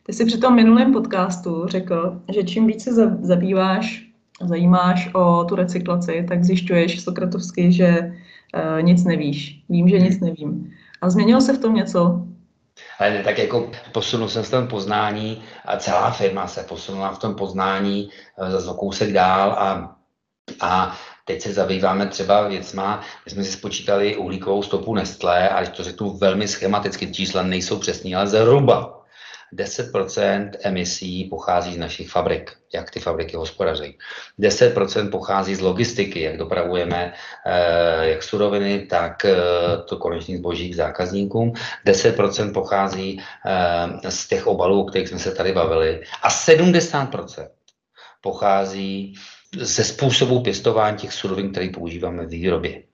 Ty 0.06 0.12
jsi 0.12 0.24
při 0.24 0.38
tom 0.38 0.54
minulém 0.54 0.92
podcastu 0.92 1.66
řekl, 1.66 2.20
že 2.34 2.44
čím 2.44 2.66
více 2.66 3.18
zabýváš, 3.20 4.02
zajímáš 4.44 5.08
o 5.14 5.44
tu 5.44 5.54
recyklaci, 5.54 6.26
tak 6.28 6.44
zjišťuješ 6.44 7.00
Sokratovsky, 7.00 7.72
že 7.72 7.98
uh, 7.98 8.82
nic 8.82 9.04
nevíš. 9.04 9.62
Vím, 9.68 9.88
že 9.88 9.98
nic 9.98 10.20
nevím. 10.20 10.72
A 11.00 11.10
změnilo 11.10 11.40
se 11.40 11.52
v 11.52 11.60
tom 11.60 11.74
něco? 11.74 12.26
Ale 12.98 13.22
tak 13.22 13.38
jako 13.38 13.70
posunul 13.92 14.28
jsem 14.28 14.44
se 14.44 14.48
v 14.48 14.50
tom 14.50 14.68
poznání 14.68 15.42
a 15.64 15.76
celá 15.76 16.10
firma 16.10 16.46
se 16.46 16.62
posunula 16.62 17.12
v 17.12 17.18
tom 17.18 17.34
poznání 17.34 18.10
eh, 18.38 18.60
za 18.60 18.72
kousek 18.72 19.12
dál 19.12 19.50
a, 19.52 19.96
a 20.60 20.96
teď 21.24 21.42
se 21.42 21.52
zabýváme 21.52 22.06
třeba 22.06 22.48
věcma, 22.48 23.00
my 23.24 23.30
jsme 23.30 23.44
si 23.44 23.52
spočítali 23.52 24.16
uhlíkovou 24.16 24.62
stopu 24.62 24.94
Nestlé 24.94 25.48
a 25.48 25.62
když 25.62 25.76
to 25.76 25.84
řeknu 25.84 26.10
velmi 26.18 26.48
schematicky, 26.48 27.12
čísla 27.12 27.42
nejsou 27.42 27.78
přesní, 27.78 28.14
ale 28.14 28.26
zhruba 28.26 28.97
10% 29.54 30.50
emisí 30.62 31.24
pochází 31.24 31.74
z 31.74 31.78
našich 31.78 32.10
fabrik, 32.10 32.52
jak 32.74 32.90
ty 32.90 33.00
fabriky 33.00 33.36
hospodaří. 33.36 33.98
10% 34.40 35.10
pochází 35.10 35.54
z 35.54 35.60
logistiky, 35.60 36.20
jak 36.20 36.36
dopravujeme 36.36 37.12
eh, 37.46 38.08
jak 38.08 38.22
suroviny, 38.22 38.86
tak 38.86 39.24
eh, 39.24 39.36
to 39.88 39.96
konečný 39.96 40.36
zboží 40.36 40.70
k 40.70 40.76
zákazníkům. 40.76 41.52
10% 41.86 42.52
pochází 42.52 43.22
eh, 43.46 44.10
z 44.10 44.28
těch 44.28 44.46
obalů, 44.46 44.82
o 44.82 44.84
kterých 44.84 45.08
jsme 45.08 45.18
se 45.18 45.34
tady 45.34 45.52
bavili. 45.52 46.02
A 46.22 46.28
70% 46.28 47.48
pochází 48.20 49.14
ze 49.56 49.84
způsobu 49.84 50.42
pěstování 50.42 50.96
těch 50.96 51.12
surovin, 51.12 51.50
které 51.50 51.68
používáme 51.74 52.26
v 52.26 52.30
výrobě. 52.30 52.87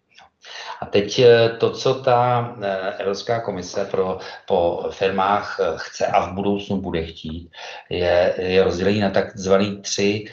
A 0.81 0.87
teď 0.87 1.23
to, 1.59 1.71
co 1.71 1.95
ta 1.95 2.55
Evropská 2.99 3.41
komise 3.41 3.85
pro, 3.85 4.19
po 4.47 4.89
firmách 4.91 5.61
chce 5.77 6.07
a 6.07 6.27
v 6.27 6.33
budoucnu 6.33 6.81
bude 6.81 7.03
chtít, 7.03 7.51
je, 7.91 8.35
je 8.39 8.65
rozdělení 8.65 9.01
na 9.01 9.11
takzvaný 9.11 9.83
tři 9.83 10.25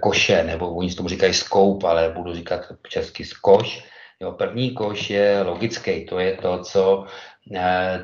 koše, 0.00 0.42
nebo 0.42 0.70
oni 0.70 0.94
tomu 0.94 1.08
říkají 1.08 1.34
skoup, 1.34 1.84
ale 1.84 2.08
budu 2.08 2.34
říkat 2.34 2.60
česky 2.88 3.24
skoš. 3.24 3.84
Jo, 4.20 4.32
první 4.32 4.70
koš 4.70 5.10
je 5.10 5.42
logický, 5.42 6.06
to 6.06 6.18
je 6.18 6.36
to, 6.36 6.62
co 6.62 7.06
Eh, 7.06 7.37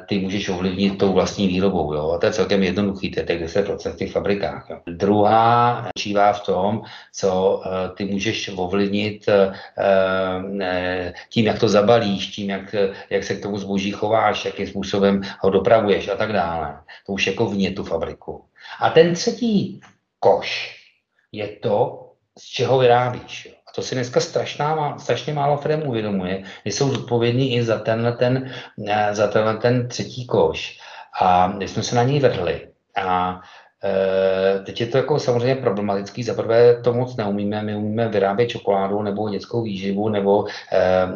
ty 0.07 0.19
můžeš 0.19 0.49
ovlivnit 0.49 0.99
tou 0.99 1.13
vlastní 1.13 1.49
výrobou. 1.49 1.95
Jo? 1.95 2.11
A 2.11 2.19
to 2.19 2.27
je 2.27 2.33
celkem 2.33 2.63
jednoduchý, 2.63 3.11
to 3.11 3.21
je 3.21 3.27
těch 3.27 3.43
10% 3.43 3.93
v 3.93 3.97
těch 3.97 4.13
fabrikách. 4.13 4.67
Jo? 4.71 4.81
Druhá 4.87 5.89
čívá 5.99 6.33
v 6.33 6.41
tom, 6.41 6.83
co 7.13 7.57
uh, 7.57 7.97
ty 7.97 8.05
můžeš 8.05 8.51
ovlivnit 8.57 9.27
uh, 9.29 9.55
tím, 11.29 11.47
jak 11.47 11.59
to 11.59 11.69
zabalíš, 11.69 12.27
tím, 12.27 12.51
jak, 12.51 12.75
jak 13.11 13.25
se 13.25 13.35
k 13.35 13.43
tomu 13.43 13.59
zboží 13.59 13.91
chováš, 13.91 14.45
jakým 14.45 14.67
způsobem 14.67 15.21
ho 15.41 15.51
dopravuješ 15.51 16.09
a 16.09 16.17
tak 16.17 16.33
dále. 16.33 16.79
To 17.07 17.13
už 17.13 17.27
jako 17.27 17.47
vně 17.47 17.71
tu 17.71 17.85
fabriku. 17.85 18.45
A 18.81 18.91
ten 18.91 19.15
třetí 19.15 19.81
koš 20.21 20.77
je 21.33 21.49
to, 21.49 22.01
z 22.39 22.45
čeho 22.45 22.79
vyrábíš. 22.79 23.47
Jo? 23.47 23.64
To 23.75 23.83
si 23.83 23.95
dneska 23.95 24.21
strašná, 24.21 24.99
strašně 24.99 25.33
málo 25.35 25.57
firm 25.57 25.89
uvědomuje, 25.89 26.43
že 26.65 26.73
jsou 26.73 26.91
zodpovědní 26.91 27.55
i 27.55 27.63
za 27.63 27.79
tenhle 27.79 28.13
ten, 28.13 28.51
eh, 28.89 29.15
za 29.15 29.27
tenhle 29.27 29.57
ten 29.57 29.89
třetí 29.89 30.27
koš. 30.27 30.79
A 31.21 31.53
když 31.57 31.71
jsme 31.71 31.83
se 31.83 31.97
na 31.97 32.03
něj 32.03 32.21
vrhli 32.21 32.69
a 32.97 33.41
e, 33.85 34.59
Teď 34.59 34.81
je 34.81 34.87
to 34.87 34.97
jako 34.97 35.19
samozřejmě 35.19 35.55
problematický. 35.55 36.23
Za 36.23 36.35
prvé 36.35 36.83
to 36.83 36.93
moc 36.93 37.17
neumíme. 37.17 37.63
My 37.63 37.77
umíme 37.77 38.09
vyrábět 38.09 38.47
čokoládu 38.47 39.03
nebo 39.03 39.31
dětskou 39.31 39.63
výživu 39.63 40.09
nebo 40.09 40.47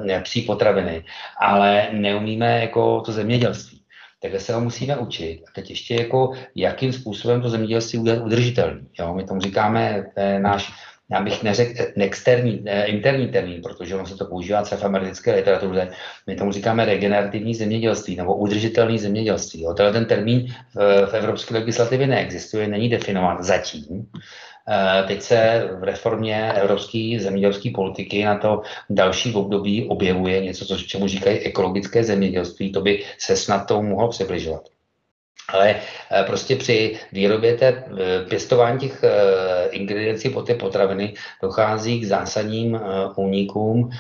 e, 0.09 0.21
psí 0.21 0.43
potraviny, 0.43 1.05
ale 1.41 1.89
neumíme 1.93 2.61
jako 2.61 3.01
to 3.01 3.13
zemědělství. 3.13 3.83
Takže 4.23 4.41
se 4.41 4.55
ho 4.55 4.61
musíme 4.61 4.97
učit. 4.97 5.43
A 5.49 5.51
teď 5.55 5.71
ještě 5.71 5.95
jako, 5.95 6.33
jakým 6.55 6.93
způsobem 6.93 7.43
to 7.43 7.49
zemědělství 7.49 7.99
udělat 7.99 8.25
udržitelný. 8.25 8.89
Jo? 8.99 9.15
My 9.15 9.25
tomu 9.25 9.41
říkáme, 9.41 10.07
to 10.15 10.21
je 10.21 10.41
náš 10.41 10.73
já 11.11 11.23
bych 11.23 11.43
neřekl 11.43 11.83
externí, 11.97 12.65
interní 12.85 13.29
termín, 13.29 13.63
protože 13.63 13.95
ono 13.95 14.07
se 14.07 14.17
to 14.17 14.25
používá 14.25 14.63
třeba 14.63 14.81
v 14.81 14.85
americké 14.85 15.35
literatuře. 15.35 15.91
My 16.27 16.37
tomu 16.37 16.53
říkáme 16.53 16.85
regenerativní 16.85 17.55
zemědělství 17.55 18.17
nebo 18.17 18.37
udržitelný 18.37 18.99
zemědělství. 18.99 19.63
Jo. 19.63 19.75
Tenhle 19.75 19.93
ten 19.93 20.05
termín 20.05 20.55
v, 20.75 21.07
v 21.11 21.15
evropské 21.15 21.55
legislativě 21.55 22.07
neexistuje, 22.07 22.69
není 22.69 22.89
definován 22.89 23.43
zatím. 23.43 24.07
Eh, 24.71 25.03
teď 25.07 25.23
se 25.23 25.71
v 25.81 25.85
reformě 25.85 26.53
evropské 26.53 27.17
zemědělské 27.21 27.71
politiky 27.75 28.25
na 28.25 28.39
to 28.39 28.63
další 28.91 29.35
období 29.35 29.89
objevuje 29.89 30.41
něco, 30.41 30.65
co, 30.65 30.77
čemu 30.77 31.09
říkají 31.09 31.39
ekologické 31.39 32.05
zemědělství. 32.05 32.73
To 32.73 32.81
by 32.81 33.05
se 33.19 33.37
snad 33.37 33.67
tomu 33.67 33.89
mohlo 33.89 34.09
přibližovat. 34.09 34.78
Ale 35.49 35.77
eh, 36.11 36.25
prostě 36.25 36.57
při 36.57 36.99
výrobě 37.13 37.57
té 37.57 37.67
eh, 37.69 37.85
pěstování 38.29 38.79
těch 38.79 39.05
eh, 39.05 39.69
ingrediencí 39.71 40.31
po 40.31 40.43
té 40.43 40.55
potraviny 40.55 41.15
dochází 41.43 42.01
k 42.01 42.07
zásadním 42.07 42.81
únikům 43.17 43.91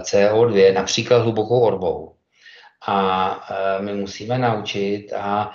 CO2, 0.00 0.74
například 0.74 1.18
hlubokou 1.18 1.60
orbou. 1.60 2.12
A 2.88 3.78
my 3.80 3.94
musíme 3.94 4.38
naučit 4.38 5.12
a 5.12 5.52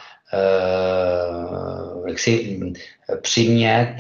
jak 2.08 2.20
si 2.20 2.60
přimět 3.22 3.96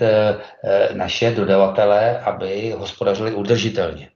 naše 0.93 1.31
dodavatele, 1.31 2.19
aby 2.19 2.75
hospodařili 2.77 3.33
udržitelně. 3.33 4.10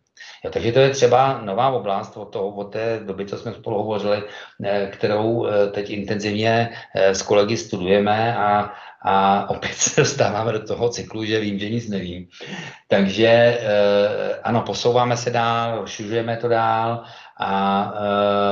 Jo, 0.45 0.51
takže 0.51 0.71
to 0.71 0.79
je 0.79 0.89
třeba 0.89 1.41
nová 1.41 1.69
oblast 1.69 2.17
od, 2.17 2.25
toho, 2.25 2.49
od 2.49 2.63
té 2.63 2.99
doby, 3.03 3.25
co 3.25 3.37
jsme 3.37 3.53
spolu 3.53 3.77
hovořili, 3.77 4.23
eh, 4.63 4.87
kterou 4.93 5.45
eh, 5.45 5.67
teď 5.67 5.89
intenzivně 5.89 6.69
eh, 6.95 7.15
s 7.15 7.21
kolegy 7.21 7.57
studujeme 7.57 8.37
a, 8.37 8.73
a 9.07 9.49
opět 9.49 9.73
se 9.73 10.01
dostáváme 10.01 10.51
do 10.51 10.67
toho 10.67 10.89
cyklu, 10.89 11.25
že 11.25 11.39
vím, 11.39 11.59
že 11.59 11.69
nic 11.69 11.89
nevím. 11.89 12.27
Takže 12.87 13.59
ano, 14.43 14.61
posouváme 14.61 15.17
se 15.17 15.29
dál, 15.29 15.81
rozšiřujeme 15.81 16.37
to 16.37 16.47
dál 16.47 17.03
a 17.39 17.93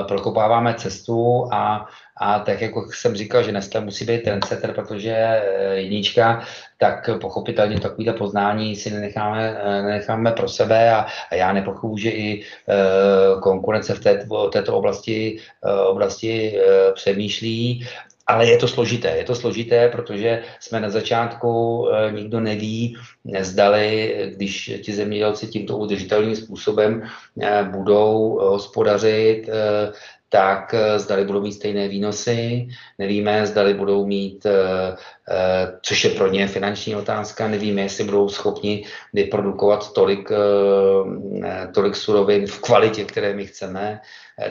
prokopáváme 0.07 0.73
cestu 0.73 1.47
a 1.53 1.87
a 2.17 2.39
tak 2.39 2.61
jako 2.61 2.85
jsem 2.93 3.15
říkal, 3.15 3.43
že 3.43 3.51
Nestlé 3.51 3.81
musí 3.81 4.05
být 4.05 4.23
trendsetter, 4.23 4.73
protože 4.73 5.11
eh, 5.11 5.75
jednička, 5.75 6.43
tak 6.77 7.09
pochopitelně 7.21 7.79
takovýhle 7.79 8.13
poznání 8.13 8.75
si 8.75 8.91
nenecháme, 8.91 9.57
eh, 9.63 9.81
nenecháme 9.81 10.31
pro 10.31 10.49
sebe 10.49 10.91
a, 10.91 11.05
a 11.31 11.35
já 11.35 11.53
nepochybuji, 11.53 11.97
že 12.01 12.09
i 12.09 12.43
konkurence 13.41 13.93
v 13.93 13.99
této, 13.99 14.49
této 14.49 14.77
oblasti, 14.77 15.39
oblasti 15.87 16.59
přemýšlí. 16.93 17.87
Ale 18.27 18.49
je 18.49 18.57
to 18.57 18.67
složité, 18.67 19.17
je 19.17 19.23
to 19.23 19.35
složité, 19.35 19.89
protože 19.89 20.43
jsme 20.59 20.79
na 20.79 20.89
začátku, 20.89 21.87
e, 21.89 22.11
nikdo 22.11 22.39
neví, 22.39 22.97
zdali, 23.39 24.15
když 24.35 24.79
ti 24.83 24.93
zemědělci 24.93 25.47
tímto 25.47 25.77
udržitelným 25.77 26.35
způsobem 26.35 27.03
e, 27.41 27.63
budou 27.63 28.39
hospodařit, 28.39 29.49
e, 29.49 29.91
tak 30.33 30.73
eh, 30.73 30.99
zdali 30.99 31.25
budou 31.25 31.41
mít 31.41 31.53
stejné 31.53 31.87
výnosy, 31.87 32.67
nevíme, 32.97 33.45
zdali 33.45 33.73
budou 33.73 34.05
mít, 34.05 34.45
eh, 34.45 34.95
eh, 35.29 35.77
což 35.81 36.03
je 36.03 36.09
pro 36.09 36.27
ně 36.27 36.47
finanční 36.47 36.95
otázka, 36.95 37.47
nevíme, 37.47 37.81
jestli 37.81 38.03
budou 38.03 38.29
schopni 38.29 38.85
vyprodukovat 39.13 39.93
tolik, 39.93 40.31
tolik 41.73 41.95
surovin 41.95 42.47
v 42.47 42.59
kvalitě, 42.59 43.05
které 43.05 43.33
my 43.33 43.45
chceme. 43.45 43.99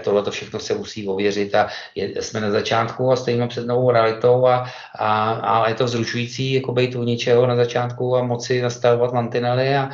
Tohle 0.04 0.22
to 0.22 0.30
všechno 0.30 0.60
se 0.60 0.74
musí 0.74 1.08
ověřit 1.08 1.54
a 1.54 1.68
je, 1.94 2.22
jsme 2.22 2.40
na 2.40 2.50
začátku 2.50 3.10
a 3.12 3.16
stojíme 3.16 3.48
před 3.48 3.66
novou 3.66 3.90
realitou 3.90 4.46
a, 4.46 4.66
a, 4.98 5.32
a 5.32 5.68
je 5.68 5.74
to 5.74 5.84
vzrušující 5.84 6.52
jako 6.52 6.72
být 6.72 6.94
u 6.94 7.02
něčeho 7.02 7.46
na 7.46 7.56
začátku 7.56 8.16
a 8.16 8.22
moci 8.22 8.62
nastavovat 8.62 9.12
mantinely 9.12 9.74
a, 9.76 9.90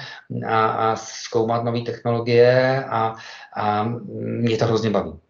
a, 0.46 0.66
a 0.66 0.96
zkoumat 0.96 1.64
nové 1.64 1.80
technologie 1.80 2.84
a, 2.84 3.14
a 3.56 3.84
mě 4.20 4.56
to 4.56 4.64
hrozně 4.64 4.90
baví. 4.90 5.27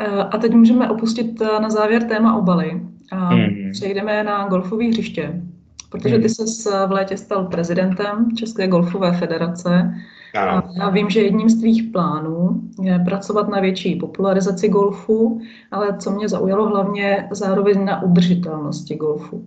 Eh, 0.00 0.22
a 0.22 0.38
teď 0.38 0.54
můžeme 0.54 0.90
opustit 0.90 1.40
eh, 1.40 1.60
na 1.60 1.70
závěr 1.70 2.02
téma 2.02 2.36
obaly 2.36 2.82
a 3.12 3.34
mm. 3.34 3.70
přejdeme 3.72 4.24
na 4.24 4.48
golfové 4.48 4.84
hřiště, 4.84 5.42
protože 5.90 6.18
ty 6.18 6.26
mhm. 6.38 6.46
se 6.46 6.86
v 6.86 6.92
létě 6.92 7.16
stal 7.16 7.44
prezidentem 7.44 8.28
České 8.36 8.68
golfové 8.68 9.12
federace. 9.12 9.94
A 10.38 10.62
já 10.78 10.90
vím, 10.90 11.10
že 11.10 11.20
jedním 11.20 11.48
z 11.48 11.60
tvých 11.60 11.82
plánů 11.92 12.60
je 12.82 12.98
pracovat 12.98 13.48
na 13.48 13.60
větší 13.60 13.96
popularizaci 13.96 14.68
golfu, 14.68 15.40
ale 15.70 15.96
co 15.98 16.10
mě 16.10 16.28
zaujalo 16.28 16.68
hlavně 16.68 17.28
zároveň 17.30 17.84
na 17.84 18.02
udržitelnosti 18.02 18.96
golfu. 18.96 19.44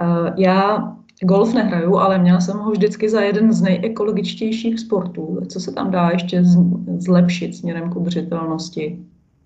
Eh, 0.00 0.32
já 0.36 0.92
golf 1.22 1.54
nehraju, 1.54 1.96
ale 1.96 2.18
měla 2.18 2.40
jsem 2.40 2.58
ho 2.58 2.70
vždycky 2.70 3.08
za 3.08 3.20
jeden 3.20 3.52
z 3.52 3.62
nejekologičtějších 3.62 4.80
sportů. 4.80 5.40
Co 5.48 5.60
se 5.60 5.72
tam 5.72 5.90
dá 5.90 6.10
ještě 6.10 6.42
zlepšit 6.98 7.56
směrem 7.56 7.90
k 7.90 7.96
udržitelnosti? 7.96 8.98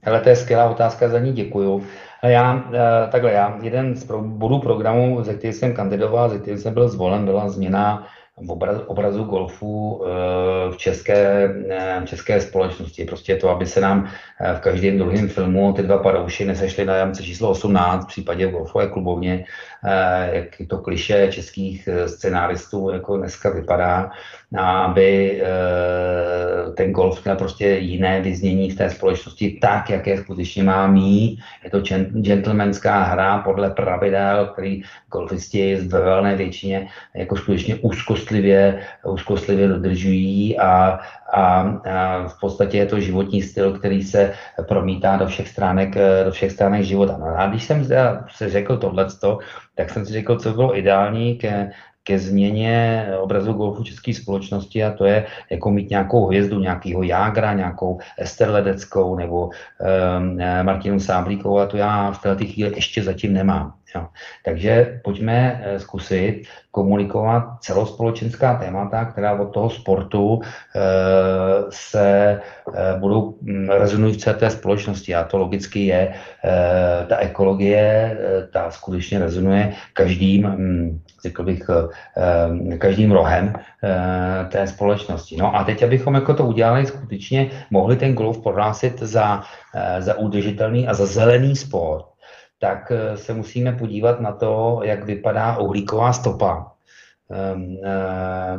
Ale 0.09 0.21
to 0.21 0.29
je 0.29 0.37
skvělá 0.37 0.71
otázka, 0.71 1.09
za 1.09 1.19
ní 1.19 1.33
děkuju. 1.33 1.83
Já, 2.23 2.65
eh, 2.73 3.11
takhle, 3.11 3.33
já 3.33 3.59
jeden 3.63 3.97
z 3.97 4.05
bodů 4.21 4.59
programu, 4.59 5.23
ze 5.23 5.35
kterých 5.35 5.57
jsem 5.57 5.75
kandidoval, 5.75 6.29
ze 6.29 6.39
kterých 6.39 6.61
jsem 6.61 6.75
byl 6.75 6.89
zvolen, 6.89 7.25
byla 7.25 7.49
změna 7.49 8.07
v 8.47 8.51
obrazu, 8.51 8.83
obrazu 8.87 9.25
golfu 9.25 10.05
eh, 10.05 10.71
v 10.73 10.77
české, 10.77 11.49
eh, 11.71 12.01
v 12.01 12.05
české 12.05 12.41
společnosti. 12.41 13.05
Prostě 13.05 13.37
to, 13.37 13.51
aby 13.51 13.67
se 13.67 13.81
nám 13.81 14.09
v 14.57 14.61
každém 14.61 14.99
druhém 14.99 15.29
filmu 15.29 15.73
ty 15.73 15.83
dva 15.83 15.99
padouši 15.99 16.45
nesešly 16.45 16.85
na 16.85 16.97
jamce 16.97 17.23
číslo 17.23 17.51
18, 17.51 18.05
v 18.05 18.09
případě 18.09 18.47
v 18.47 18.51
golfové 18.51 18.87
klubovně, 18.87 19.45
jak 20.33 20.45
to 20.69 20.79
kliše 20.79 21.29
českých 21.33 21.89
scenáristů 22.07 22.91
jako 22.91 23.17
dneska 23.17 23.51
vypadá, 23.51 24.11
aby 24.59 25.43
ten 26.77 26.93
golf 26.93 27.25
měl 27.25 27.37
prostě 27.37 27.69
jiné 27.69 28.21
vyznění 28.21 28.71
v 28.71 28.77
té 28.77 28.91
společnosti 28.91 29.59
tak, 29.63 29.91
jaké 29.91 30.19
skutečně 30.19 30.63
má 30.63 30.87
mít. 30.87 31.39
Je 31.65 31.71
to 31.71 31.81
gentlemanská 32.23 33.03
hra 33.03 33.39
podle 33.39 33.71
pravidel, 33.71 34.47
který 34.47 34.83
golfisti 35.13 35.77
ve 35.77 36.01
velné 36.01 36.37
většině 36.37 36.89
jako 37.15 37.37
skutečně 37.37 37.77
úzkostlivě, 37.77 38.81
úzkostlivě 39.05 39.69
dodržují 39.69 40.59
a, 40.59 41.01
a, 41.33 41.61
a 41.91 42.29
v 42.29 42.41
podstatě 42.41 42.79
je 42.79 42.87
to 42.87 43.01
životní 43.01 43.43
styl, 43.43 43.79
který 43.79 44.03
se 44.03 44.33
promítá 44.69 45.17
do 45.17 45.27
všech 45.27 45.49
stránek, 45.49 45.95
do 46.25 46.31
všech 46.31 46.53
stránek 46.53 46.83
života. 46.83 47.17
No 47.19 47.27
a 47.27 47.47
když 47.47 47.65
jsem 47.65 47.85
se 48.29 48.49
řekl 48.49 48.77
tohleto, 48.77 49.39
tak 49.79 49.91
jsem 49.91 50.07
si 50.07 50.13
řekl, 50.13 50.37
co 50.37 50.53
bylo 50.53 50.79
ideální 50.79 51.37
ke, 51.37 51.71
ke 52.03 52.19
změně 52.19 53.07
obrazu 53.19 53.53
golfu 53.53 53.85
české 53.85 54.15
společnosti 54.15 54.85
a 54.85 54.91
to 54.93 55.05
je 55.05 55.27
jako 55.51 55.71
mít 55.71 55.91
nějakou 55.91 56.27
hvězdu, 56.27 56.61
nějakého 56.61 57.03
Jágra, 57.03 57.53
nějakou 57.53 57.99
Ester 58.19 58.51
Ledeckou 58.51 59.17
nebo 59.17 59.47
um, 59.47 60.39
Martinu 60.63 61.01
Sáblíkovou 61.01 61.59
a 61.59 61.67
to 61.67 61.77
já 61.77 62.11
v 62.11 62.23
této 62.23 62.45
chvíli 62.45 62.73
ještě 62.75 63.03
zatím 63.03 63.33
nemám. 63.33 63.75
Jo. 63.95 64.07
Takže 64.45 65.01
pojďme 65.05 65.63
eh, 65.65 65.81
zkusit 65.81 66.43
komunikovat 66.79 67.59
celospolečenská 67.61 68.55
témata, 68.55 69.05
která 69.05 69.35
od 69.41 69.51
toho 69.51 69.71
sportu 69.71 70.41
e, 70.41 70.81
se 71.71 72.07
e, 72.07 72.99
budou 72.99 73.35
mm, 73.43 73.69
rezonují 73.69 74.15
v 74.15 74.17
celé 74.17 74.37
té 74.37 74.51
společnosti. 74.51 75.15
A 75.15 75.25
to 75.25 75.39
logicky 75.39 75.87
je, 75.87 76.15
ta 77.09 77.17
ekologie, 77.17 78.19
ta 78.53 78.71
skutečně 78.71 79.19
rezonuje 79.19 79.73
každým, 79.93 80.47
mm, 80.47 81.01
řekl 81.23 81.43
bych, 81.43 81.71
každým 82.79 83.13
rohem 83.13 83.53
té 84.49 84.67
společnosti. 84.67 85.37
No 85.37 85.57
a 85.57 85.65
teď, 85.65 85.83
abychom 85.83 86.15
jako 86.15 86.35
to 86.35 86.47
udělali 86.47 86.87
skutečně, 86.87 87.51
mohli 87.71 87.97
ten 87.97 88.15
golf 88.15 88.43
prohlásit 88.43 89.03
za, 89.03 89.43
za 89.99 90.19
udržitelný 90.19 90.89
a 90.89 90.95
za 90.95 91.07
zelený 91.07 91.57
sport, 91.57 92.05
tak 92.59 92.93
eh, 92.93 93.17
se 93.17 93.35
musíme 93.35 93.73
podívat 93.73 94.21
na 94.21 94.33
to, 94.33 94.81
jak 94.83 95.05
vypadá 95.05 95.59
uhlíková 95.59 96.13
stopa 96.13 96.78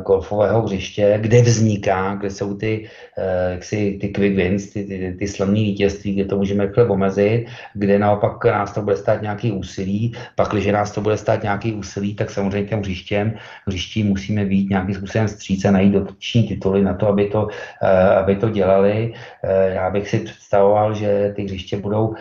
golfového 0.06 0.62
hřiště, 0.62 1.18
kde 1.20 1.42
vzniká, 1.42 2.14
kde 2.14 2.30
jsou 2.30 2.54
ty, 2.54 2.86
eh, 3.18 3.52
jaksi, 3.52 3.98
ty 4.00 4.08
quick 4.08 4.36
wins, 4.36 4.70
ty, 4.70 4.84
ty, 4.84 5.16
ty 5.18 5.28
slavné 5.28 5.60
vítězství, 5.74 6.14
kde 6.14 6.24
to 6.24 6.36
můžeme 6.36 6.66
rychle 6.66 6.86
omezit, 6.86 7.46
kde 7.74 7.98
naopak 7.98 8.44
nás 8.44 8.72
to 8.72 8.82
bude 8.82 8.96
stát 8.96 9.22
nějaký 9.22 9.52
úsilí, 9.52 10.14
pak, 10.36 10.48
když 10.48 10.66
nás 10.66 10.90
to 10.90 11.00
bude 11.00 11.16
stát 11.16 11.42
nějaký 11.42 11.72
úsilí, 11.72 12.14
tak 12.14 12.30
samozřejmě 12.30 12.68
těm 12.68 12.78
hřištěm, 12.78 13.34
hřiští 13.66 14.04
musíme 14.04 14.44
být 14.44 14.70
nějakým 14.70 14.94
způsobem 14.94 15.28
stříce 15.28 15.70
najít 15.70 15.92
dotyční 15.92 16.42
tituly 16.48 16.82
na 16.82 16.94
to, 16.94 17.08
aby 17.08 17.26
to, 17.26 17.48
eh, 17.82 18.14
aby 18.22 18.36
to 18.36 18.50
dělali. 18.50 19.12
Já 19.72 19.90
bych 19.90 20.08
si 20.08 20.18
představoval, 20.18 20.94
že 20.94 21.32
ty 21.36 21.42
hřiště 21.42 21.76
budou 21.76 22.14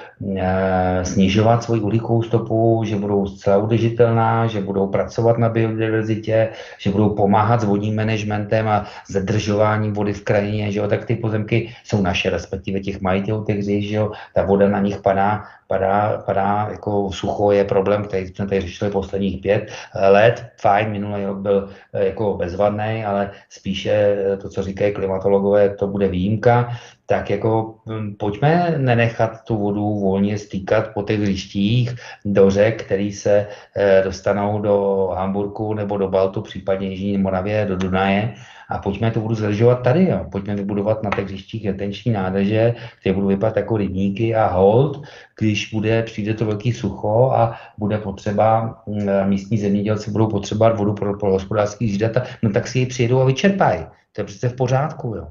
snižovat 1.03 1.63
svoji 1.63 1.81
uhlíkovou 1.81 2.23
stopu, 2.23 2.81
že 2.85 2.95
budou 2.95 3.27
zcela 3.27 3.57
udržitelná, 3.57 4.47
že 4.47 4.61
budou 4.61 4.87
pracovat 4.87 5.37
na 5.37 5.49
biodiverzitě, 5.49 6.38
že 6.77 6.89
budou 6.89 7.09
pomáhat 7.09 7.61
s 7.61 7.63
vodním 7.63 7.95
managementem 7.95 8.67
a 8.67 8.85
zadržováním 9.09 9.93
vody 9.93 10.13
v 10.13 10.23
krajině, 10.23 10.71
že 10.71 10.79
jo, 10.79 10.87
tak 10.87 11.05
ty 11.05 11.15
pozemky 11.15 11.75
jsou 11.83 12.01
naše, 12.01 12.29
respektive 12.29 12.79
těch 12.79 13.01
majitelů 13.01 13.43
těch 13.43 13.57
hřišť, 13.57 13.89
že 13.89 13.95
jo, 13.95 14.11
ta 14.33 14.43
voda 14.43 14.67
na 14.69 14.79
nich 14.79 15.01
padá, 15.01 15.43
padá, 15.69 16.23
padá 16.25 16.67
jako 16.71 17.11
sucho 17.11 17.51
je 17.51 17.63
problém, 17.63 18.03
který 18.03 18.27
jsme 18.27 18.47
tady 18.47 18.61
řešili 18.61 18.91
posledních 18.91 19.41
pět 19.41 19.71
let. 20.09 20.45
Fajn, 20.61 20.91
minulý 20.91 21.25
rok 21.25 21.37
byl 21.37 21.69
eh, 21.93 22.05
jako 22.05 22.33
bezvadný, 22.33 23.05
ale 23.05 23.31
spíše 23.49 23.91
eh, 23.91 24.37
to, 24.37 24.49
co 24.49 24.63
říkají 24.63 24.93
klimatologové, 24.93 25.69
to 25.69 25.87
bude 25.87 26.07
výjimka 26.07 26.69
tak 27.09 27.29
jako 27.29 27.75
hm, 27.89 28.15
pojďme 28.19 28.75
nenechat 28.77 29.43
tu 29.43 29.57
vodu 29.57 29.99
volně 29.99 30.37
stýkat 30.37 30.93
po 30.93 31.03
těch 31.03 31.19
hřištích 31.19 31.95
do 32.25 32.49
řek, 32.49 32.83
který 32.83 33.11
se 33.11 33.47
eh, 33.75 34.01
dostanou 34.03 34.61
do 34.61 35.07
Hamburku 35.17 35.73
nebo 35.73 35.97
do 35.97 36.07
Baltu, 36.07 36.41
případně 36.41 36.87
Jižní 36.87 37.17
Moravě, 37.17 37.65
do 37.65 37.75
Dunaje 37.75 38.35
a 38.69 38.77
pojďme 38.77 39.11
tu 39.11 39.21
vodu 39.21 39.35
zadržovat 39.35 39.75
tady. 39.75 40.05
Jo. 40.05 40.25
Pojďme 40.31 40.55
vybudovat 40.55 41.03
na 41.03 41.09
těch 41.09 41.25
hřištích 41.25 41.65
retenční 41.65 42.11
nádrže, 42.11 42.75
které 42.99 43.15
budou 43.15 43.27
vypadat 43.27 43.57
jako 43.57 43.77
rybníky 43.77 44.35
a 44.35 44.47
hold, 44.47 45.03
když 45.39 45.73
bude, 45.73 46.03
přijde 46.03 46.33
to 46.33 46.45
velký 46.45 46.73
sucho 46.73 47.31
a 47.33 47.55
bude 47.77 47.97
potřeba, 47.97 48.77
hm, 48.87 49.09
místní 49.23 49.57
zemědělci 49.57 50.11
budou 50.11 50.27
potřebovat 50.27 50.77
vodu 50.77 50.93
pro, 50.93 51.17
pro 51.17 51.31
hospodářský 51.31 51.89
zvířata, 51.89 52.23
no 52.43 52.49
tak 52.49 52.67
si 52.67 52.79
ji 52.79 52.85
přijedou 52.85 53.21
a 53.21 53.25
vyčerpají. 53.25 53.85
To 54.11 54.21
je 54.21 54.25
přece 54.25 54.49
v 54.49 54.55
pořádku. 54.55 55.15
Jo 55.15 55.27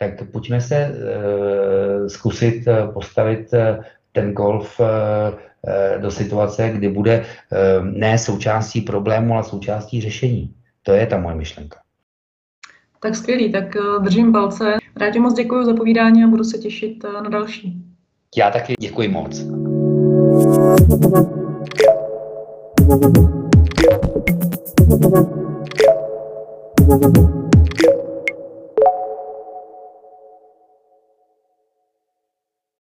tak 0.00 0.30
pojďme 0.30 0.60
se 0.60 0.90
uh, 0.90 2.06
zkusit 2.06 2.66
uh, 2.66 2.92
postavit 2.92 3.52
uh, 3.52 3.84
ten 4.12 4.32
golf 4.32 4.80
do 5.98 6.10
situace, 6.10 6.70
kdy 6.70 6.88
bude 6.88 7.24
ne 7.82 8.18
součástí 8.18 8.80
problému, 8.80 9.34
ale 9.34 9.44
součástí 9.44 10.00
řešení. 10.00 10.54
To 10.82 10.92
je 10.92 11.06
ta 11.06 11.18
moje 11.18 11.36
myšlenka. 11.36 11.76
Tak 13.02 13.16
skvělý, 13.16 13.52
tak 13.52 13.76
držím 14.02 14.32
palce. 14.32 14.78
Rádi 14.96 15.18
moc 15.18 15.34
děkuji 15.34 15.64
za 15.64 15.74
povídání 15.74 16.24
a 16.24 16.26
budu 16.26 16.44
se 16.44 16.58
těšit 16.58 17.04
na 17.22 17.28
další. 17.28 17.84
Já 18.36 18.50
taky 18.50 18.74
děkuji 18.80 19.08
moc. 19.08 19.44